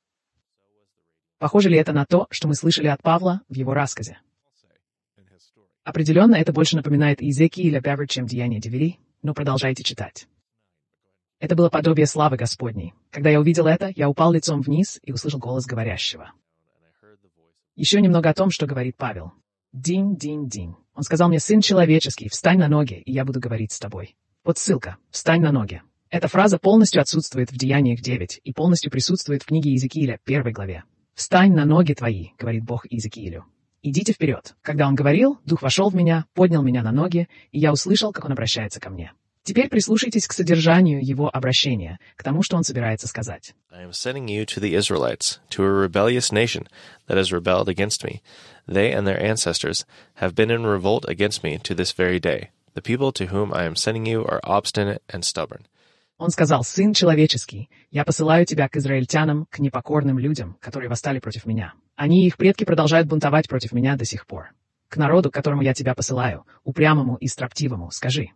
Похоже 1.40 1.70
ли 1.70 1.78
это 1.78 1.94
на 1.94 2.06
то, 2.06 2.28
что 2.30 2.48
мы 2.48 2.54
слышали 2.54 2.88
от 2.88 3.02
Павла 3.02 3.42
в 3.50 3.56
его 3.56 3.74
рассказе? 3.74 4.20
Определенно, 5.84 6.36
это 6.36 6.54
больше 6.54 6.78
напоминает 6.78 7.22
Иезекииля 7.22 7.82
Бевер, 7.82 8.08
чем 8.08 8.26
Деяния 8.26 8.60
Девели, 8.60 9.00
но 9.22 9.34
продолжайте 9.34 9.84
читать. 9.84 10.28
Это 11.40 11.56
было 11.56 11.70
подобие 11.70 12.06
славы 12.06 12.38
Господней. 12.38 12.94
Когда 13.10 13.30
я 13.30 13.42
увидел 13.42 13.68
это, 13.68 13.92
я 13.94 14.08
упал 14.08 14.32
лицом 14.32 14.62
вниз 14.62 15.00
и 15.04 15.12
услышал 15.12 15.40
голос 15.40 15.66
говорящего. 15.66 16.32
and 16.72 16.86
I 16.88 16.94
heard 17.06 17.20
the 17.22 17.28
voice 17.36 17.52
of 17.52 17.62
Еще 17.76 18.02
немного 18.02 18.30
о 18.30 18.34
том, 18.34 18.52
что 18.52 18.68
говорит 18.68 18.98
Павел. 18.98 19.34
Динь, 19.72 20.16
динь, 20.16 20.48
динь. 20.48 20.76
Он 20.94 21.02
сказал 21.02 21.28
мне, 21.30 21.40
сын 21.40 21.60
человеческий, 21.62 22.30
встань 22.30 22.60
на 22.60 22.68
ноги, 22.68 22.94
и 22.94 23.12
я 23.12 23.26
буду 23.26 23.40
говорить 23.40 23.72
с 23.72 23.80
тобой. 23.80 24.16
Вот 24.44 24.60
ссылка. 24.60 24.98
Встань 25.10 25.42
на 25.42 25.52
ноги. 25.52 25.82
Эта 26.12 26.28
фраза 26.28 26.60
полностью 26.60 27.02
отсутствует 27.02 27.52
в 27.52 27.58
Деяниях 27.58 28.00
9 28.00 28.42
и 28.44 28.54
полностью 28.54 28.92
присутствует 28.92 29.42
в 29.42 29.48
книге 29.48 29.72
Иезекииля, 29.72 30.20
первой 30.24 30.52
главе. 30.52 30.84
«Встань 31.16 31.54
на 31.54 31.66
ноги 31.66 31.94
твои»,— 31.94 32.30
говорит 32.40 32.64
Бог 32.64 32.86
Иезекиилю. 32.88 33.46
«Идите 33.82 34.14
вперед». 34.14 34.56
Когда 34.62 34.88
он 34.88 34.94
говорил, 34.94 35.40
Дух 35.46 35.64
вошел 35.64 35.90
в 35.90 35.96
меня, 35.96 36.26
поднял 36.36 36.62
меня 36.62 36.84
на 36.84 36.92
ноги, 36.92 37.28
и 37.52 37.60
я 37.60 37.72
услышал, 37.72 38.12
как 38.12 38.26
он 38.26 38.32
обращается 38.32 38.80
ко 38.80 38.92
мне. 38.92 39.14
Теперь 39.44 39.68
прислушайтесь 39.68 40.26
к 40.26 40.32
содержанию 40.32 41.06
его 41.06 41.30
обращения, 41.30 42.00
к 42.16 42.24
тому, 42.24 42.44
что 42.44 42.56
он 42.56 42.64
собирается 42.64 43.08
сказать. 43.08 43.54
I 43.72 43.84
am 43.84 43.92
sending 43.92 44.28
you 44.28 44.46
to 44.46 44.62
the 44.62 44.74
Israelites, 44.74 45.40
to 45.50 45.64
a 45.64 45.70
rebellious 45.70 46.32
nation 46.32 46.68
that 47.08 47.18
has 47.18 47.34
rebelled 47.34 47.68
against 47.68 48.06
me. 48.06 48.22
They 48.68 48.94
and 48.94 49.06
their 49.06 49.22
ancestors 49.22 49.86
have 50.22 50.34
been 50.34 50.50
in 50.50 50.66
revolt 50.66 51.04
against 51.10 51.44
me 51.44 51.60
to 51.60 51.76
this 51.76 51.92
very 51.92 52.22
day. 52.22 52.52
The 52.74 52.82
people 52.82 53.12
to 53.14 53.28
whom 53.34 53.54
I 53.54 53.66
am 53.66 53.76
sending 53.76 54.06
you 54.06 54.26
are 54.26 54.40
obstinate 54.46 55.02
and 55.10 55.26
stubborn. 55.26 55.66
Он 56.18 56.30
сказал, 56.30 56.64
«Сын 56.64 56.94
человеческий, 56.94 57.70
я 57.92 58.06
посылаю 58.06 58.46
тебя 58.46 58.70
к 58.70 58.78
израильтянам, 58.78 59.46
к 59.50 59.60
непокорным 59.60 60.20
людям, 60.20 60.56
которые 60.62 60.90
восстали 60.90 61.20
против 61.20 61.46
меня. 61.46 61.74
Они 61.98 62.24
и 62.24 62.28
их 62.28 62.38
предки 62.38 62.64
продолжают 62.64 63.10
бунтовать 63.10 63.50
против 63.50 63.74
меня 63.74 63.98
до 63.98 64.06
сих 64.06 64.26
пор. 64.26 64.52
К 64.94 64.98
народу, 64.98 65.32
к 65.32 65.34
которому 65.34 65.64
я 65.64 65.74
тебя 65.74 65.96
посылаю, 65.96 66.46
упрямому 66.64 67.16
и 67.16 67.26
строптивому, 67.26 67.90
скажи, 67.90 68.30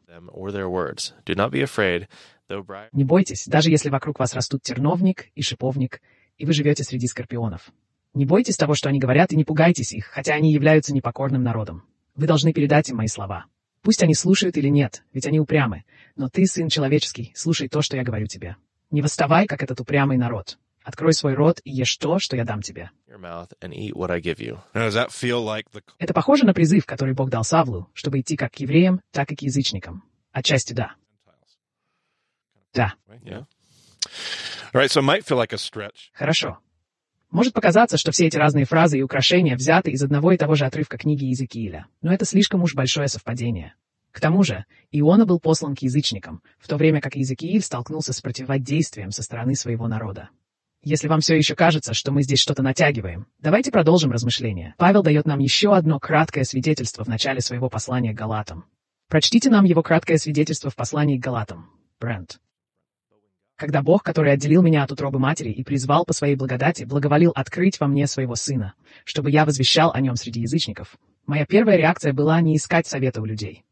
не 2.93 3.03
бойтесь, 3.03 3.45
даже 3.45 3.69
если 3.69 3.91
вокруг 3.91 4.17
вас 4.17 4.33
растут 4.33 4.63
терновник 4.63 5.27
и 5.35 5.43
шиповник, 5.43 6.01
и 6.39 6.47
вы 6.47 6.53
живете 6.53 6.83
среди 6.83 7.05
скорпионов. 7.05 7.69
Не 8.15 8.25
бойтесь 8.25 8.57
того, 8.57 8.73
что 8.73 8.89
они 8.89 8.97
говорят, 8.97 9.31
и 9.31 9.35
не 9.35 9.43
пугайтесь 9.43 9.93
их, 9.93 10.05
хотя 10.05 10.33
они 10.33 10.51
являются 10.51 10.95
непокорным 10.95 11.43
народом. 11.43 11.83
Вы 12.15 12.25
должны 12.25 12.53
передать 12.53 12.89
им 12.89 12.97
мои 12.97 13.07
слова. 13.07 13.45
Пусть 13.83 14.01
они 14.01 14.15
слушают 14.15 14.57
или 14.57 14.69
нет, 14.69 15.03
ведь 15.13 15.27
они 15.27 15.39
упрямы. 15.39 15.83
Но 16.15 16.27
ты, 16.27 16.47
сын 16.47 16.69
человеческий, 16.69 17.33
слушай 17.35 17.67
то, 17.67 17.83
что 17.83 17.97
я 17.97 18.03
говорю 18.03 18.25
тебе. 18.25 18.55
Не 18.89 19.03
восставай, 19.03 19.45
как 19.45 19.61
этот 19.61 19.79
упрямый 19.79 20.17
народ. 20.17 20.57
Открой 20.87 21.11
свой 21.11 21.33
рот 21.33 21.59
и 21.65 21.71
ешь 21.71 21.97
то, 21.97 22.17
что 22.17 22.37
я 22.37 22.45
дам 22.45 22.61
тебе. 22.61 22.91
Это 25.99 26.13
похоже 26.13 26.45
на 26.45 26.53
призыв, 26.53 26.85
который 26.85 27.13
Бог 27.13 27.29
дал 27.29 27.43
Савлу, 27.43 27.89
чтобы 27.93 28.21
идти 28.21 28.37
как 28.37 28.53
к 28.53 28.55
евреям, 28.61 29.01
так 29.11 29.29
и 29.33 29.35
к 29.35 29.41
язычникам. 29.41 30.05
Отчасти 30.31 30.71
да. 30.71 30.95
Да, 32.73 32.93
хорошо. 36.13 36.57
Может 37.31 37.51
показаться, 37.51 37.97
что 37.97 38.13
все 38.13 38.27
эти 38.27 38.37
разные 38.37 38.63
фразы 38.63 38.99
и 38.99 39.03
украшения 39.03 39.57
взяты 39.57 39.91
из 39.91 40.01
одного 40.01 40.31
и 40.31 40.37
того 40.37 40.55
же 40.55 40.65
отрывка 40.65 40.97
книги 40.97 41.25
Иезекииля, 41.25 41.87
но 42.01 42.13
это 42.13 42.23
слишком 42.23 42.63
уж 42.63 42.75
большое 42.75 43.09
совпадение. 43.09 43.75
К 44.13 44.21
тому 44.21 44.41
же, 44.41 44.63
Иона 44.91 45.25
был 45.25 45.41
послан 45.41 45.75
к 45.75 45.79
язычникам, 45.79 46.41
в 46.57 46.69
то 46.69 46.77
время 46.77 47.01
как 47.01 47.17
Иезекииль 47.17 47.61
столкнулся 47.61 48.13
с 48.13 48.21
противодействием 48.21 49.11
со 49.11 49.21
стороны 49.21 49.53
своего 49.55 49.89
народа. 49.89 50.29
Если 50.83 51.07
вам 51.07 51.21
все 51.21 51.35
еще 51.35 51.55
кажется, 51.55 51.93
что 51.93 52.11
мы 52.11 52.23
здесь 52.23 52.39
что-то 52.39 52.63
натягиваем, 52.63 53.27
давайте 53.39 53.71
продолжим 53.71 54.11
размышления. 54.11 54.75
Павел 54.77 55.03
дает 55.03 55.25
нам 55.25 55.39
еще 55.39 55.75
одно 55.75 55.99
краткое 55.99 56.43
свидетельство 56.43 57.03
в 57.03 57.07
начале 57.07 57.41
своего 57.41 57.69
послания 57.69 58.13
к 58.13 58.17
Галатам. 58.17 58.65
Прочтите 59.09 59.49
нам 59.49 59.65
его 59.65 59.83
краткое 59.83 60.17
свидетельство 60.17 60.69
в 60.69 60.75
послании 60.75 61.17
к 61.17 61.23
Галатам. 61.23 61.69
Брент. 61.99 62.39
Когда 63.55 63.81
Бог, 63.81 64.03
который 64.03 64.33
отделил 64.33 64.61
меня 64.61 64.83
от 64.83 64.91
утробы 64.91 65.17
матери 65.17 65.49
и 65.49 65.63
призвал 65.63 66.05
по 66.05 66.13
своей 66.13 66.35
благодати, 66.35 66.83
благоволил 66.83 67.31
открыть 67.35 67.79
во 67.79 67.87
мне 67.87 68.05
своего 68.05 68.35
сына, 68.35 68.75
чтобы 69.03 69.31
я 69.31 69.45
возвещал 69.45 69.91
о 69.93 69.99
нем 69.99 70.15
среди 70.15 70.41
язычников, 70.41 70.97
моя 71.25 71.45
первая 71.45 71.75
реакция 71.75 72.13
была 72.13 72.39
не 72.39 72.55
искать 72.55 72.85
совета 72.85 73.19
у 73.19 73.25
людей. 73.25 73.63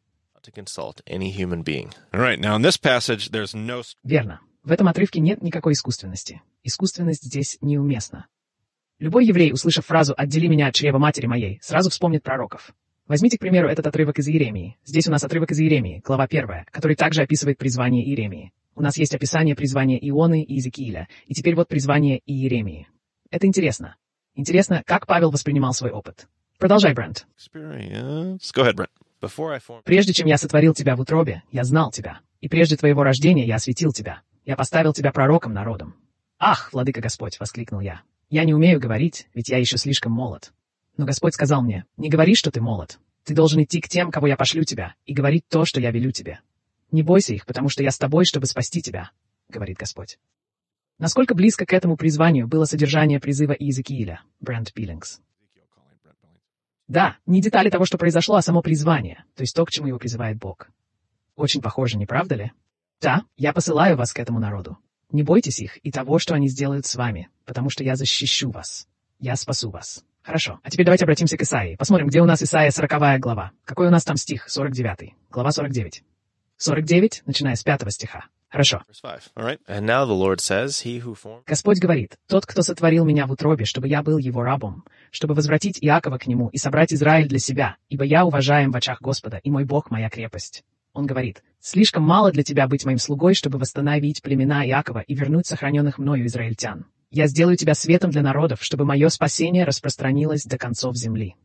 Верно. 4.04 4.40
В 4.66 4.72
этом 4.72 4.88
отрывке 4.88 5.20
нет 5.20 5.44
никакой 5.44 5.74
искусственности. 5.74 6.42
Искусственность 6.64 7.24
здесь 7.24 7.60
неуместна. 7.62 8.26
Любой 8.98 9.28
еврей, 9.28 9.54
услышав 9.54 9.86
фразу 9.86 10.16
«отдели 10.18 10.48
меня 10.48 10.68
от 10.68 10.74
чрева 10.74 10.98
матери 10.98 11.28
моей», 11.28 11.60
сразу 11.62 11.92
вспомнит 11.92 12.24
пророков. 12.24 12.74
Возьмите, 13.08 13.38
к 13.38 13.42
примеру, 13.42 13.70
этот 13.70 13.86
отрывок 13.86 14.18
из 14.18 14.28
Иеремии. 14.28 14.76
Здесь 14.84 15.08
у 15.08 15.12
нас 15.12 15.24
отрывок 15.24 15.52
из 15.52 15.60
Иеремии, 15.60 16.02
глава 16.04 16.24
1, 16.24 16.66
который 16.72 16.96
также 16.96 17.22
описывает 17.22 17.60
призвание 17.60 18.04
Иеремии. 18.04 18.54
У 18.74 18.82
нас 18.82 18.98
есть 18.98 19.14
описание 19.14 19.56
призвания 19.56 20.00
Ионы 20.00 20.42
и 20.42 20.56
Иезекииля, 20.56 21.10
и 21.28 21.36
теперь 21.36 21.54
вот 21.54 21.68
призвание 21.68 22.22
Иеремии. 22.26 22.88
Это 23.30 23.46
интересно. 23.46 23.98
Интересно, 24.34 24.82
как 24.84 25.06
Павел 25.06 25.30
воспринимал 25.30 25.74
свой 25.74 25.92
опыт. 25.92 26.28
Продолжай, 26.58 26.96
Брент. 26.96 27.28
Прежде 29.84 30.14
чем 30.14 30.26
я 30.26 30.40
сотворил 30.40 30.74
тебя 30.74 30.96
в 30.96 31.02
утробе, 31.02 31.44
я 31.52 31.64
знал 31.64 31.92
тебя. 31.92 32.22
И 32.42 32.50
прежде 32.50 32.78
твоего 32.78 33.04
рождения 33.04 33.46
я 33.46 33.56
осветил 33.58 33.92
тебя. 33.94 34.24
Я 34.46 34.56
поставил 34.56 34.94
тебя 34.94 35.12
пророком 35.12 35.54
народом. 35.54 35.96
Ах, 36.38 36.72
владыка 36.72 37.02
Господь, 37.02 37.40
воскликнул 37.40 37.80
я. 37.80 38.04
Я 38.30 38.46
не 38.46 38.54
умею 38.54 38.80
говорить, 38.80 39.28
ведь 39.34 39.50
я 39.50 39.58
еще 39.58 39.78
слишком 39.78 40.12
молод. 40.12 40.54
Но 40.98 41.06
Господь 41.06 41.34
сказал 41.34 41.64
мне, 41.64 41.86
не 41.98 42.10
говори, 42.10 42.36
что 42.36 42.52
ты 42.52 42.62
молод. 42.62 43.00
Ты 43.24 43.34
должен 43.34 43.64
идти 43.64 43.82
к 43.82 43.90
тем, 43.90 44.12
кого 44.12 44.28
я 44.28 44.38
пошлю 44.38 44.64
тебя, 44.64 44.94
и 45.06 45.16
говорить 45.16 45.48
то, 45.50 45.66
что 45.66 45.82
я 45.82 45.90
велю 45.90 46.12
тебе. 46.12 46.42
Не 46.92 47.02
бойся 47.02 47.34
их, 47.34 47.48
потому 47.48 47.70
что 47.70 47.82
я 47.82 47.90
с 47.90 47.98
тобой, 47.98 48.26
чтобы 48.26 48.46
спасти 48.46 48.84
тебя, 48.84 49.10
говорит 49.50 49.78
Господь. 49.78 50.20
Насколько 51.00 51.34
близко 51.34 51.66
к 51.66 51.74
этому 51.74 51.98
призванию 51.98 52.48
было 52.48 52.66
содержание 52.66 53.20
призыва 53.20 53.56
Иезекииля, 53.58 54.22
Брент 54.40 54.74
Биллингс. 54.76 55.22
Да, 56.88 57.18
не 57.26 57.42
детали 57.42 57.72
того, 57.72 57.86
что 57.86 57.98
произошло, 57.98 58.36
а 58.36 58.44
само 58.44 58.62
призвание, 58.62 59.26
то 59.36 59.42
есть 59.42 59.56
то, 59.56 59.66
к 59.66 59.72
чему 59.72 59.88
его 59.88 59.98
призывает 59.98 60.38
Бог. 60.38 60.70
Очень 61.36 61.62
похоже, 61.62 61.98
не 61.98 62.06
правда 62.06 62.36
ли? 62.36 62.52
Да, 63.02 63.24
я 63.38 63.54
посылаю 63.54 63.98
вас 63.98 64.14
к 64.14 64.20
этому 64.20 64.40
народу. 64.40 64.78
Не 65.12 65.24
бойтесь 65.24 65.60
их 65.60 65.78
и 65.86 65.92
того, 65.92 66.20
что 66.20 66.34
они 66.34 66.48
сделают 66.48 66.86
с 66.86 66.96
вами, 66.96 67.30
потому 67.46 67.70
что 67.70 67.84
я 67.84 67.96
защищу 67.96 68.50
вас. 68.50 68.88
Я 69.20 69.36
спасу 69.36 69.70
вас. 69.70 70.04
Хорошо, 70.24 70.60
а 70.64 70.72
теперь 70.72 70.86
давайте 70.86 71.06
обратимся 71.06 71.38
к 71.38 71.42
Исаии. 71.42 71.76
Посмотрим, 71.76 72.08
где 72.08 72.20
у 72.20 72.26
нас 72.26 72.42
Исаия 72.42 72.72
40 72.72 73.20
глава. 73.20 73.52
Какой 73.64 73.88
у 73.88 73.92
нас 73.92 74.04
там 74.04 74.18
стих? 74.18 74.50
49. 74.50 75.14
Глава 75.30 75.52
49. 75.52 76.04
49, 76.58 77.24
начиная 77.26 77.56
с 77.56 77.64
5 77.64 77.94
стиха. 77.94 78.26
Хорошо. 78.50 78.82
Verse 78.88 79.02
5. 79.02 79.32
All 79.36 79.46
right. 79.46 79.60
And 79.68 79.86
now 79.86 80.06
the 80.06 80.14
Lord 80.14 80.40
says, 80.40 80.82
He 80.86 81.00
who 81.02 81.14
formed 81.14 81.44
Господь 81.46 81.80
говорит, 81.80 82.18
«Тот, 82.28 82.46
кто 82.46 82.62
сотворил 82.62 83.04
меня 83.04 83.28
в 83.28 83.32
утробе, 83.32 83.66
чтобы 83.66 83.88
я 83.88 84.02
был 84.02 84.18
его 84.18 84.44
рабом, 84.44 84.86
чтобы 85.12 85.34
возвратить 85.34 85.78
Иакова 85.82 86.18
к 86.18 86.26
нему 86.26 86.48
и 86.50 86.58
собрать 86.58 86.94
Израиль 86.94 87.28
для 87.28 87.40
себя, 87.40 87.76
ибо 87.90 88.06
я 88.06 88.26
уважаем 88.26 88.72
в 88.72 88.78
очах 88.78 89.02
Господа, 89.02 89.42
и 89.44 89.52
мой 89.52 89.66
Бог— 89.66 89.90
моя 89.92 90.10
крепость». 90.10 90.64
Он 90.94 91.06
говорит, 91.06 91.44
«Слишком 91.68 92.04
мало 92.04 92.32
для 92.32 92.44
тебя 92.44 92.68
быть 92.68 92.86
моим 92.86 93.00
слугой, 93.00 93.34
чтобы 93.34 93.58
восстановить 93.58 94.22
племена 94.22 94.68
Иакова 94.68 95.00
и 95.00 95.16
вернуть 95.16 95.48
сохраненных 95.48 95.98
мною 95.98 96.28
израильтян. 96.28 96.86
Я 97.10 97.26
сделаю 97.26 97.58
тебя 97.58 97.74
светом 97.74 98.12
для 98.12 98.22
народов, 98.22 98.62
чтобы 98.62 98.86
мое 98.86 99.10
спасение 99.10 99.64
распространилось 99.64 100.46
до 100.46 100.60
концов 100.60 100.96
земли». 100.96 101.36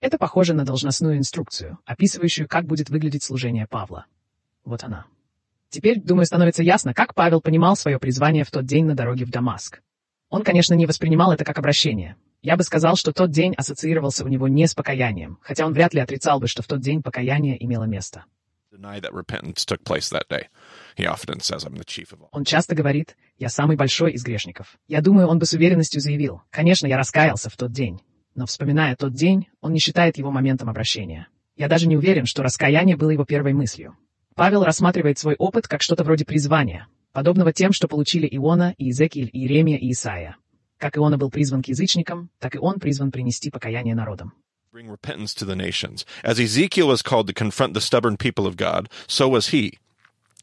Это 0.00 0.18
похоже 0.18 0.54
на 0.54 0.64
должностную 0.64 1.18
инструкцию, 1.18 1.78
описывающую, 1.84 2.48
как 2.48 2.66
будет 2.66 2.90
выглядеть 2.90 3.22
служение 3.22 3.68
Павла. 3.68 4.06
Вот 4.64 4.82
она. 4.82 5.06
Теперь, 5.68 6.00
думаю, 6.00 6.26
становится 6.26 6.64
ясно, 6.64 6.94
как 6.94 7.14
Павел 7.14 7.40
понимал 7.40 7.76
свое 7.76 8.00
призвание 8.00 8.42
в 8.42 8.50
тот 8.50 8.64
день 8.64 8.86
на 8.86 8.96
дороге 8.96 9.24
в 9.24 9.30
Дамаск. 9.30 9.82
Он, 10.30 10.42
конечно, 10.42 10.74
не 10.74 10.86
воспринимал 10.86 11.30
это 11.30 11.44
как 11.44 11.60
обращение. 11.60 12.16
Я 12.42 12.56
бы 12.56 12.64
сказал, 12.64 12.96
что 12.96 13.12
тот 13.12 13.30
день 13.30 13.54
ассоциировался 13.56 14.24
у 14.24 14.28
него 14.28 14.48
не 14.48 14.66
с 14.66 14.74
покаянием, 14.74 15.38
хотя 15.42 15.64
он 15.64 15.72
вряд 15.72 15.94
ли 15.94 16.00
отрицал 16.00 16.40
бы, 16.40 16.48
что 16.48 16.62
в 16.62 16.66
тот 16.66 16.80
день 16.80 17.00
покаяние 17.00 17.62
имело 17.64 17.84
место. 17.84 18.24
Он 22.32 22.44
часто 22.44 22.74
говорит, 22.74 23.16
«Я 23.38 23.48
самый 23.48 23.76
большой 23.76 24.12
из 24.12 24.24
грешников». 24.24 24.76
Я 24.88 25.02
думаю, 25.02 25.28
он 25.28 25.38
бы 25.38 25.46
с 25.46 25.52
уверенностью 25.52 26.00
заявил, 26.00 26.42
«Конечно, 26.50 26.88
я 26.88 26.96
раскаялся 26.96 27.48
в 27.48 27.56
тот 27.56 27.70
день». 27.70 28.00
Но 28.34 28.46
вспоминая 28.46 28.96
тот 28.96 29.12
день, 29.12 29.48
он 29.60 29.72
не 29.72 29.78
считает 29.78 30.18
его 30.18 30.32
моментом 30.32 30.68
обращения. 30.68 31.28
Я 31.54 31.68
даже 31.68 31.86
не 31.86 31.96
уверен, 31.96 32.26
что 32.26 32.42
раскаяние 32.42 32.96
было 32.96 33.10
его 33.10 33.24
первой 33.24 33.52
мыслью. 33.52 33.96
Павел 34.34 34.64
рассматривает 34.64 35.18
свой 35.18 35.36
опыт 35.36 35.68
как 35.68 35.82
что-то 35.82 36.02
вроде 36.02 36.24
призвания, 36.24 36.88
подобного 37.12 37.52
тем, 37.52 37.72
что 37.72 37.86
получили 37.86 38.26
Иона, 38.32 38.74
Иезекииль, 38.78 39.30
Иеремия 39.32 39.76
и 39.76 39.92
Исаия. 39.92 40.36
Как 40.82 40.98
Иона 40.98 41.16
был 41.16 41.30
призван 41.30 41.62
к 41.62 41.68
язычникам, 41.68 42.28
так 42.40 42.56
и 42.56 42.58
он 42.58 42.80
призван 42.80 43.12
принести 43.12 43.52
покаяние 43.52 43.94
народам. 43.94 44.32
Bring 44.74 44.88
repentance 44.88 45.32
to 45.32 45.46
the 45.46 45.54
nations. 45.54 46.04
As 46.24 46.40
Ezekiel 46.40 46.88
was 46.88 47.02
called 47.02 47.28
to 47.28 47.32
confront 47.32 47.74
the 47.74 47.80
stubborn 47.80 48.16
people 48.16 48.48
of 48.48 48.56
God, 48.56 48.90
so 49.06 49.28
was 49.28 49.52
he. 49.52 49.78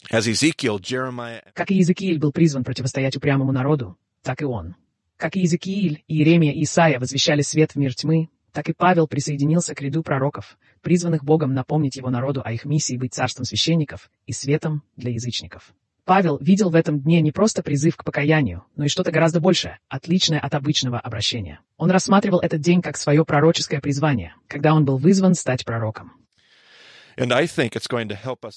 As 0.09 0.29
Ezekiel, 0.29 0.79
Jeremiah, 0.79 1.41
Как 1.53 1.71
и 1.71 1.73
Иезекииль 1.73 2.19
был 2.19 2.31
призван 2.31 2.63
противостоять 2.63 3.17
упрямому 3.17 3.51
народу, 3.51 3.97
так 4.23 4.41
и 4.41 4.45
он. 4.45 4.75
Как 5.17 5.35
и 5.35 5.41
Иезекииль, 5.41 6.05
Иеремия 6.07 6.53
и 6.53 6.63
Исаия 6.63 7.01
возвещали 7.01 7.41
свет 7.41 7.73
в 7.73 7.75
мир 7.75 7.93
тьмы, 7.93 8.29
так 8.53 8.69
и 8.69 8.73
Павел 8.73 9.09
присоединился 9.09 9.75
к 9.75 9.81
ряду 9.81 10.03
пророков, 10.03 10.57
призванных 10.81 11.25
Богом 11.25 11.53
напомнить 11.53 11.97
его 11.97 12.09
народу 12.09 12.41
о 12.45 12.53
их 12.53 12.63
миссии 12.63 12.95
быть 12.95 13.13
царством 13.13 13.43
священников 13.43 14.09
и 14.25 14.31
светом 14.31 14.83
для 14.95 15.11
язычников. 15.11 15.73
Павел 16.09 16.39
видел 16.41 16.71
в 16.71 16.75
этом 16.75 16.99
дне 16.99 17.21
не 17.21 17.31
просто 17.31 17.61
призыв 17.61 17.95
к 17.95 18.03
покаянию, 18.03 18.65
но 18.75 18.85
и 18.85 18.87
что-то 18.87 19.11
гораздо 19.11 19.39
большее, 19.39 19.77
отличное 19.89 20.39
от 20.39 20.55
обычного 20.55 20.99
обращения. 20.99 21.59
Он 21.77 21.91
рассматривал 21.91 22.39
этот 22.39 22.61
день 22.61 22.81
как 22.81 22.97
свое 22.97 23.23
пророческое 23.23 23.79
призвание, 23.79 24.33
когда 24.47 24.73
он 24.73 24.85
был 24.85 24.97
вызван 24.97 25.35
стать 25.35 25.65
пророком. 25.65 26.13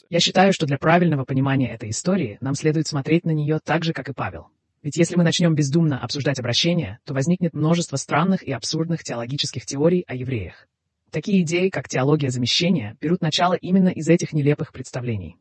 Я 0.08 0.18
считаю, 0.18 0.54
что 0.54 0.64
для 0.64 0.78
правильного 0.78 1.26
понимания 1.26 1.70
этой 1.70 1.90
истории 1.90 2.38
нам 2.40 2.54
следует 2.54 2.86
смотреть 2.86 3.26
на 3.26 3.32
нее 3.32 3.60
так 3.62 3.84
же, 3.84 3.92
как 3.92 4.08
и 4.08 4.14
Павел. 4.14 4.46
Ведь 4.82 4.96
если 4.96 5.16
мы 5.16 5.22
начнем 5.22 5.54
бездумно 5.54 6.02
обсуждать 6.02 6.38
обращение, 6.38 7.00
то 7.04 7.12
возникнет 7.12 7.52
множество 7.52 7.96
странных 7.96 8.42
и 8.44 8.52
абсурдных 8.52 9.04
теологических 9.04 9.66
теорий 9.66 10.06
о 10.06 10.14
евреях. 10.14 10.68
Такие 11.10 11.42
идеи, 11.42 11.68
как 11.68 11.86
теология 11.86 12.30
замещения, 12.30 12.96
берут 13.02 13.20
начало 13.20 13.52
именно 13.52 13.90
из 13.90 14.08
этих 14.08 14.32
нелепых 14.32 14.72
представлений. 14.72 15.36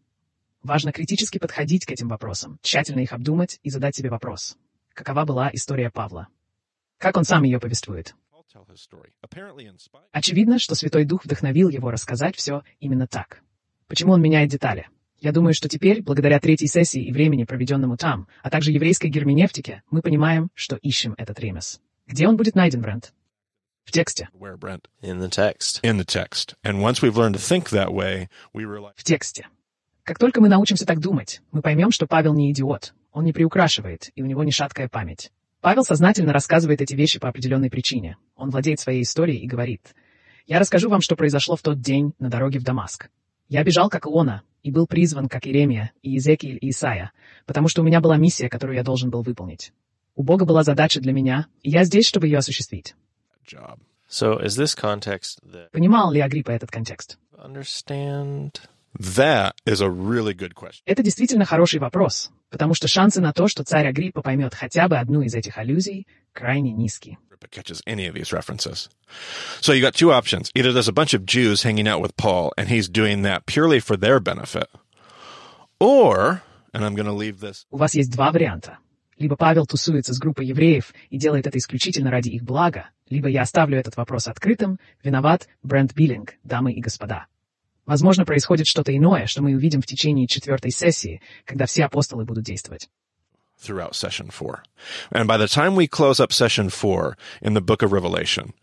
Важно 0.63 0.91
критически 0.91 1.39
подходить 1.39 1.85
к 1.85 1.91
этим 1.91 2.07
вопросам, 2.07 2.59
тщательно 2.61 2.99
их 2.99 3.13
обдумать 3.13 3.59
и 3.63 3.69
задать 3.69 3.95
себе 3.95 4.09
вопрос. 4.09 4.57
Какова 4.93 5.25
была 5.25 5.49
история 5.53 5.89
Павла? 5.89 6.27
Как 6.97 7.17
он 7.17 7.23
сам 7.23 7.43
ее 7.43 7.59
повествует? 7.59 8.15
Очевидно, 10.11 10.59
что 10.59 10.75
Святой 10.75 11.05
Дух 11.05 11.25
вдохновил 11.25 11.69
его 11.69 11.89
рассказать 11.89 12.35
все 12.35 12.63
именно 12.79 13.07
так. 13.07 13.41
Почему 13.87 14.13
он 14.13 14.21
меняет 14.21 14.49
детали? 14.49 14.87
Я 15.19 15.31
думаю, 15.31 15.53
что 15.53 15.69
теперь, 15.69 16.01
благодаря 16.01 16.39
третьей 16.39 16.67
сессии 16.67 17.03
и 17.03 17.11
времени, 17.11 17.43
проведенному 17.43 17.97
там, 17.97 18.27
а 18.43 18.49
также 18.49 18.71
еврейской 18.71 19.07
герменевтике, 19.07 19.83
мы 19.89 20.01
понимаем, 20.01 20.49
что 20.53 20.75
ищем 20.77 21.15
этот 21.17 21.39
ремес. 21.39 21.79
Где 22.07 22.27
он 22.27 22.37
будет 22.37 22.55
найден, 22.55 22.81
Брент? 22.81 23.13
В 23.83 23.91
тексте. 23.91 24.29
Where, 24.33 24.57
Brent? 24.57 24.85
In 25.01 25.19
the 25.19 25.29
text. 25.29 25.79
In 25.83 25.97
the 25.97 26.05
text. 26.05 26.55
And 26.63 26.81
once 26.81 27.01
we've 27.01 27.17
learned 27.17 27.35
to 27.35 27.39
think 27.39 27.69
that 27.69 27.93
way, 27.93 28.29
we 28.53 28.65
realize 28.65 28.93
В 28.95 29.03
тексте. 29.03 29.47
Как 30.03 30.17
только 30.17 30.41
мы 30.41 30.49
научимся 30.49 30.85
так 30.85 30.99
думать, 30.99 31.41
мы 31.51 31.61
поймем, 31.61 31.91
что 31.91 32.07
Павел 32.07 32.33
не 32.33 32.51
идиот, 32.51 32.93
он 33.11 33.23
не 33.23 33.33
приукрашивает, 33.33 34.09
и 34.15 34.23
у 34.23 34.25
него 34.25 34.43
не 34.43 34.51
шаткая 34.51 34.89
память. 34.89 35.31
Павел 35.61 35.83
сознательно 35.83 36.33
рассказывает 36.33 36.81
эти 36.81 36.95
вещи 36.95 37.19
по 37.19 37.29
определенной 37.29 37.69
причине. 37.69 38.17
Он 38.35 38.49
владеет 38.49 38.79
своей 38.79 39.03
историей 39.03 39.39
и 39.39 39.47
говорит, 39.47 39.93
«Я 40.47 40.57
расскажу 40.57 40.89
вам, 40.89 41.01
что 41.01 41.15
произошло 41.15 41.55
в 41.55 41.61
тот 41.61 41.79
день 41.79 42.13
на 42.17 42.29
дороге 42.29 42.59
в 42.59 42.63
Дамаск. 42.63 43.09
Я 43.47 43.63
бежал, 43.63 43.89
как 43.89 44.07
Иона, 44.07 44.41
и 44.63 44.71
был 44.71 44.87
призван, 44.87 45.27
как 45.27 45.45
Иеремия, 45.45 45.91
и 46.01 46.11
Иезекииль, 46.11 46.57
и 46.59 46.71
Исаия, 46.71 47.11
потому 47.45 47.67
что 47.67 47.81
у 47.81 47.85
меня 47.85 48.01
была 48.01 48.17
миссия, 48.17 48.49
которую 48.49 48.77
я 48.77 48.83
должен 48.83 49.11
был 49.11 49.21
выполнить. 49.21 49.71
У 50.15 50.23
Бога 50.23 50.45
была 50.45 50.63
задача 50.63 50.99
для 50.99 51.13
меня, 51.13 51.45
и 51.61 51.69
я 51.69 51.83
здесь, 51.83 52.07
чтобы 52.07 52.25
ее 52.27 52.39
осуществить». 52.39 52.95
So 54.09 54.43
is 54.43 54.57
this 54.57 54.75
context 54.75 55.39
that 55.43 55.69
Понимал 55.71 56.11
ли 56.11 56.21
Агриппа 56.21 56.51
этот 56.51 56.71
контекст? 56.71 57.17
understand? 57.37 58.55
That 59.01 59.53
is 59.65 59.81
a 59.81 59.89
really 59.89 60.35
good 60.35 60.53
question. 60.53 60.83
Это 60.85 61.01
действительно 61.01 61.43
хороший 61.43 61.79
вопрос, 61.79 62.29
потому 62.51 62.75
что 62.75 62.87
шансы 62.87 63.19
на 63.19 63.33
то, 63.33 63.47
что 63.47 63.63
царь 63.63 63.87
Агриппа 63.87 64.21
поймет 64.21 64.53
хотя 64.53 64.87
бы 64.87 64.97
одну 64.97 65.23
из 65.23 65.33
этих 65.33 65.57
аллюзий, 65.57 66.05
крайне 66.33 66.71
низкие. 66.71 67.17
Catches 67.49 67.81
any 67.87 68.05
of 68.05 68.13
these 68.13 68.31
references. 68.31 68.87
So 69.59 69.73
you 69.73 69.81
got 69.81 69.95
two 69.95 70.11
options. 70.11 70.51
Either 70.53 70.71
there's 70.71 70.87
a 70.87 70.93
bunch 70.93 71.15
of 71.15 71.25
Jews 71.25 71.63
hanging 71.63 71.87
out 71.87 71.99
with 71.99 72.15
Paul 72.15 72.53
and 72.55 72.69
he's 72.69 72.87
doing 72.87 73.23
that 73.23 73.47
purely 73.47 73.79
for 73.79 73.97
their 73.97 74.19
benefit, 74.19 74.69
or, 75.79 76.43
and 76.71 76.85
I'm 76.85 76.93
going 76.93 77.07
to 77.07 77.11
leave 77.11 77.39
this 77.39 77.65
У 77.71 77.77
вас 77.77 77.95
есть 77.95 78.11
два 78.11 78.31
варианта. 78.31 78.77
Либо 79.17 79.35
Павел 79.35 79.65
тусуется 79.65 80.13
с 80.13 80.19
группой 80.19 80.45
евреев 80.45 80.93
и 81.09 81.17
делает 81.17 81.47
это 81.47 81.57
исключительно 81.57 82.11
ради 82.11 82.29
их 82.29 82.43
блага, 82.43 82.91
либо 83.09 83.27
я 83.27 83.41
оставлю 83.41 83.79
этот 83.79 83.97
вопрос 83.97 84.27
открытым, 84.27 84.79
виноват 85.03 85.47
Брент 85.63 85.95
Биллинг, 85.95 86.35
дамы 86.43 86.73
и 86.73 86.81
господа. 86.81 87.25
Возможно, 87.91 88.23
происходит 88.23 88.67
что-то 88.67 88.95
иное, 88.95 89.25
что 89.27 89.43
мы 89.43 89.53
увидим 89.53 89.81
в 89.81 89.85
течение 89.85 90.25
четвертой 90.25 90.71
сессии, 90.71 91.19
когда 91.43 91.65
все 91.65 91.83
апостолы 91.83 92.23
будут 92.23 92.45
действовать. 92.45 92.87
throughout 93.59 93.95
session 93.95 94.29
four. 94.29 94.63
And 95.11 95.27
by 95.27 95.37
the 95.37 95.45
time 95.45 95.75
we 95.75 95.89
close 95.89 96.21
up 96.21 96.31
session 96.31 96.69
four 96.69 97.17
in 97.41 97.53
the 97.53 97.59
book 97.59 97.83
of 97.83 97.91
Revelation, 97.91 98.53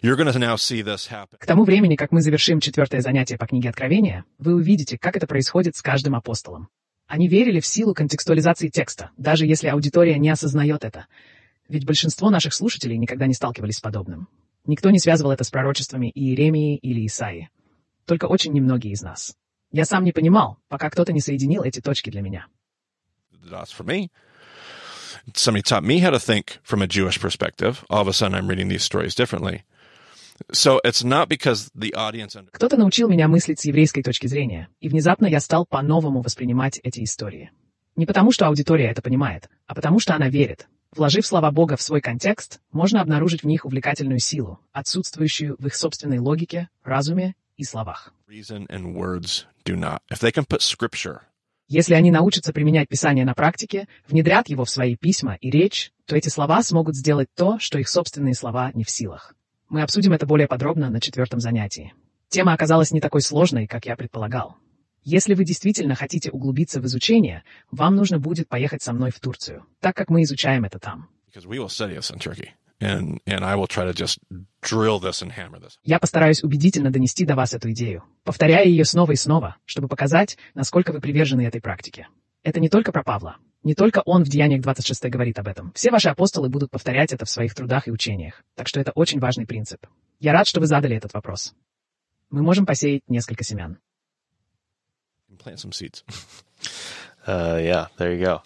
you're 0.00 0.16
going 0.16 0.32
to 0.32 0.38
now 0.38 0.56
see 0.56 0.80
this 0.80 1.08
happen. 1.08 1.38
К 1.38 1.44
тому 1.44 1.64
времени, 1.64 1.96
как 1.96 2.12
мы 2.12 2.22
завершим 2.22 2.60
четвертое 2.60 3.02
занятие 3.02 3.36
по 3.36 3.46
книге 3.46 3.68
Откровения, 3.68 4.24
вы 4.38 4.54
увидите, 4.54 4.96
как 4.96 5.18
это 5.18 5.26
происходит 5.26 5.76
с 5.76 5.82
каждым 5.82 6.14
апостолом. 6.14 6.68
Они 7.06 7.28
верили 7.28 7.60
в 7.60 7.66
силу 7.66 7.92
контекстуализации 7.92 8.68
текста, 8.68 9.10
даже 9.18 9.44
если 9.44 9.68
аудитория 9.68 10.18
не 10.18 10.30
осознает 10.30 10.82
это. 10.82 11.08
Ведь 11.68 11.84
большинство 11.84 12.30
наших 12.30 12.54
слушателей 12.54 12.96
никогда 12.96 13.26
не 13.26 13.34
сталкивались 13.34 13.76
с 13.76 13.80
подобным. 13.82 14.28
Никто 14.64 14.88
не 14.88 14.98
связывал 14.98 15.32
это 15.32 15.44
с 15.44 15.50
пророчествами 15.50 16.10
Иеремии 16.14 16.78
или 16.78 17.06
Исаии. 17.06 17.50
Только 18.08 18.24
очень 18.24 18.54
немногие 18.54 18.94
из 18.94 19.02
нас. 19.02 19.36
Я 19.70 19.84
сам 19.84 20.02
не 20.02 20.12
понимал, 20.12 20.56
пока 20.68 20.88
кто-то 20.88 21.12
не 21.12 21.20
соединил 21.20 21.62
эти 21.62 21.80
точки 21.80 22.08
для 22.08 22.22
меня. 22.22 22.46
The 23.30 23.50
dots 23.50 23.68
for 23.78 23.84
me. 23.84 24.08
Somebody 25.34 25.62
taught 25.62 25.84
me 25.84 26.00
how 26.00 26.10
to 26.10 26.18
think 26.18 26.58
from 26.64 26.80
a 26.80 26.86
Jewish 26.86 27.20
perspective. 27.20 27.84
All 27.90 28.00
of 28.00 28.08
a 28.08 28.14
sudden, 28.14 28.34
I'm 28.34 28.48
reading 28.48 28.68
these 28.68 28.82
stories 28.82 29.14
differently. 29.14 29.64
So 30.52 30.80
it's 30.84 31.04
not 31.04 31.28
because 31.28 31.70
the 31.74 31.92
audience 31.94 32.34
Кто-то 32.50 32.78
научил 32.78 33.10
меня 33.10 33.28
мыслить 33.28 33.60
с 33.60 33.66
еврейской 33.66 34.02
точки 34.02 34.26
зрения, 34.26 34.68
и 34.80 34.88
внезапно 34.88 35.26
я 35.26 35.40
стал 35.40 35.66
по-новому 35.66 36.22
воспринимать 36.22 36.80
эти 36.82 37.04
истории. 37.04 37.50
Не 37.94 38.06
потому, 38.06 38.32
что 38.32 38.46
аудитория 38.46 38.90
это 38.90 39.02
понимает, 39.02 39.50
а 39.66 39.74
потому, 39.74 40.00
что 40.00 40.14
она 40.14 40.30
верит. 40.30 40.66
Вложив 40.96 41.26
слова 41.26 41.50
Бога 41.50 41.76
в 41.76 41.82
свой 41.82 42.00
контекст, 42.00 42.60
можно 42.72 43.02
обнаружить 43.02 43.42
в 43.42 43.46
них 43.46 43.66
увлекательную 43.66 44.18
силу, 44.18 44.60
отсутствующую 44.72 45.56
в 45.58 45.66
их 45.66 45.74
собственной 45.74 46.20
логике, 46.20 46.70
разуме 46.82 47.34
и 47.58 47.64
словах. 47.64 48.14
Если 51.70 51.94
они 51.94 52.10
научатся 52.10 52.52
применять 52.54 52.88
Писание 52.88 53.26
на 53.26 53.34
практике, 53.34 53.86
внедрят 54.08 54.48
его 54.48 54.64
в 54.64 54.70
свои 54.70 54.96
письма 54.96 55.36
и 55.40 55.50
речь, 55.50 55.92
то 56.06 56.16
эти 56.16 56.30
слова 56.30 56.62
смогут 56.62 56.96
сделать 56.96 57.28
то, 57.36 57.58
что 57.58 57.78
их 57.78 57.90
собственные 57.90 58.34
слова 58.34 58.72
не 58.72 58.84
в 58.84 58.90
силах. 58.90 59.34
Мы 59.68 59.82
обсудим 59.82 60.14
это 60.14 60.24
более 60.24 60.48
подробно 60.48 60.88
на 60.88 61.00
четвертом 61.00 61.40
занятии. 61.40 61.92
Тема 62.30 62.54
оказалась 62.54 62.92
не 62.92 63.00
такой 63.00 63.20
сложной, 63.20 63.66
как 63.66 63.84
я 63.84 63.96
предполагал. 63.96 64.56
Если 65.02 65.34
вы 65.34 65.44
действительно 65.44 65.94
хотите 65.94 66.30
углубиться 66.30 66.80
в 66.80 66.86
изучение, 66.86 67.42
вам 67.70 67.96
нужно 67.96 68.18
будет 68.18 68.48
поехать 68.48 68.82
со 68.82 68.94
мной 68.94 69.10
в 69.10 69.20
Турцию, 69.20 69.66
так 69.80 69.94
как 69.94 70.08
мы 70.08 70.22
изучаем 70.22 70.64
это 70.64 70.78
там. 70.78 71.08
because 71.28 71.46
we 71.46 71.58
will 71.58 71.68
study 71.68 71.94
this 71.94 72.10
in 72.10 72.18
Turkey, 72.18 72.50
and 72.80 73.20
and 73.26 73.44
I 73.44 73.56
will 73.56 73.66
try 73.66 73.84
to 73.84 73.92
just 73.92 74.18
drill 74.62 75.00
this 75.00 75.22
and 75.22 75.32
hammer 75.32 75.58
this. 75.60 75.78
Я 75.84 75.98
постараюсь 75.98 76.42
убедительно 76.42 76.90
донести 76.90 77.24
до 77.24 77.34
вас 77.34 77.54
эту 77.54 77.70
идею, 77.72 78.04
повторяя 78.24 78.64
ее 78.64 78.84
снова 78.84 79.12
и 79.12 79.16
снова, 79.16 79.56
чтобы 79.64 79.88
показать, 79.88 80.36
насколько 80.54 80.92
вы 80.92 81.00
привержены 81.00 81.42
этой 81.42 81.60
практике. 81.60 82.08
Это 82.42 82.60
не 82.60 82.68
только 82.68 82.92
про 82.92 83.02
Павла. 83.02 83.36
Не 83.64 83.74
только 83.74 84.02
он 84.06 84.22
в 84.22 84.28
Деяниях 84.28 84.62
26 84.62 85.04
говорит 85.10 85.38
об 85.38 85.48
этом. 85.48 85.72
Все 85.72 85.90
ваши 85.90 86.08
апостолы 86.08 86.48
будут 86.48 86.70
повторять 86.70 87.12
это 87.12 87.24
в 87.24 87.30
своих 87.30 87.54
трудах 87.54 87.88
и 87.88 87.90
учениях. 87.90 88.42
Так 88.54 88.68
что 88.68 88.80
это 88.80 88.92
очень 88.92 89.18
важный 89.18 89.46
принцип. 89.46 89.84
Я 90.20 90.32
рад, 90.32 90.46
что 90.46 90.60
вы 90.60 90.66
задали 90.66 90.96
этот 90.96 91.12
вопрос. 91.12 91.54
Мы 92.30 92.42
можем 92.42 92.66
посеять 92.66 93.02
несколько 93.08 93.42
семян. 93.42 93.78
Plant 95.44 95.56
some 95.56 95.72
seeds. 95.72 96.04
Uh, 97.26 97.60
yeah, 97.60 97.88
there 97.98 98.14
you 98.14 98.24
go. 98.24 98.40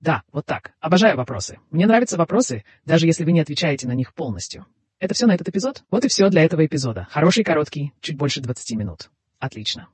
Да, 0.00 0.22
вот 0.32 0.46
так. 0.46 0.72
Обожаю 0.80 1.16
вопросы. 1.16 1.58
Мне 1.70 1.86
нравятся 1.86 2.16
вопросы, 2.16 2.64
даже 2.84 3.06
если 3.06 3.24
вы 3.24 3.32
не 3.32 3.40
отвечаете 3.40 3.86
на 3.86 3.92
них 3.92 4.14
полностью. 4.14 4.66
Это 4.98 5.14
все 5.14 5.26
на 5.26 5.34
этот 5.34 5.48
эпизод? 5.48 5.84
Вот 5.90 6.04
и 6.04 6.08
все 6.08 6.28
для 6.28 6.44
этого 6.44 6.66
эпизода. 6.66 7.06
Хороший, 7.10 7.44
короткий, 7.44 7.92
чуть 8.00 8.16
больше 8.16 8.40
20 8.40 8.76
минут. 8.76 9.10
Отлично. 9.38 9.88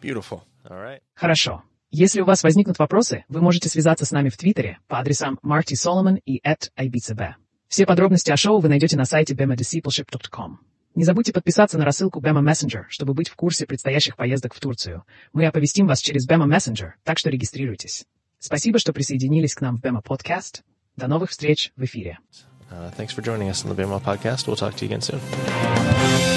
Beautiful. 0.00 0.42
All 0.64 0.80
right. 0.80 1.00
Хорошо. 1.14 1.64
Если 1.90 2.20
у 2.20 2.24
вас 2.24 2.42
возникнут 2.42 2.78
вопросы, 2.78 3.24
вы 3.28 3.40
можете 3.40 3.68
связаться 3.68 4.04
с 4.04 4.10
нами 4.12 4.28
в 4.28 4.36
Твиттере 4.36 4.78
по 4.88 4.98
адресам 4.98 5.38
Marty 5.44 5.74
Solomon 5.74 6.20
и 6.24 6.40
at 6.46 6.70
IBCB. 6.76 7.34
Все 7.68 7.86
подробности 7.86 8.30
о 8.30 8.36
шоу 8.36 8.60
вы 8.60 8.68
найдете 8.68 8.96
на 8.96 9.04
сайте 9.04 9.34
bemadiscipleship.com. 9.34 10.60
Не 10.94 11.04
забудьте 11.04 11.32
подписаться 11.32 11.76
на 11.76 11.84
рассылку 11.84 12.20
Bema 12.20 12.40
Messenger, 12.40 12.84
чтобы 12.88 13.14
быть 13.14 13.28
в 13.28 13.34
курсе 13.34 13.66
предстоящих 13.66 14.16
поездок 14.16 14.54
в 14.54 14.60
Турцию. 14.60 15.04
Мы 15.32 15.46
оповестим 15.46 15.88
вас 15.88 16.00
через 16.00 16.28
Bema 16.28 16.46
Messenger, 16.46 16.92
так 17.02 17.18
что 17.18 17.30
регистрируйтесь. 17.30 18.06
Спасибо, 18.44 18.78
что 18.78 18.92
присоединились 18.92 19.54
к 19.54 19.62
нам 19.62 19.78
в 19.78 19.80
Bema 19.80 20.02
Podcast. 20.04 20.60
До 20.96 21.06
новых 21.06 21.30
встреч 21.30 21.72
в 21.76 21.84
эфире. 21.84 22.18
Uh, 22.70 22.92
thanks 22.94 23.14
for 23.16 23.22
joining 23.22 23.48
us 23.48 23.64
on 23.64 23.70
the 23.70 23.74
BMO 23.74 24.02
podcast. 24.02 24.46
We'll 24.46 24.54
talk 24.54 24.76
to 24.76 24.84
you 24.84 24.90
again 24.90 25.00
soon. 25.00 26.33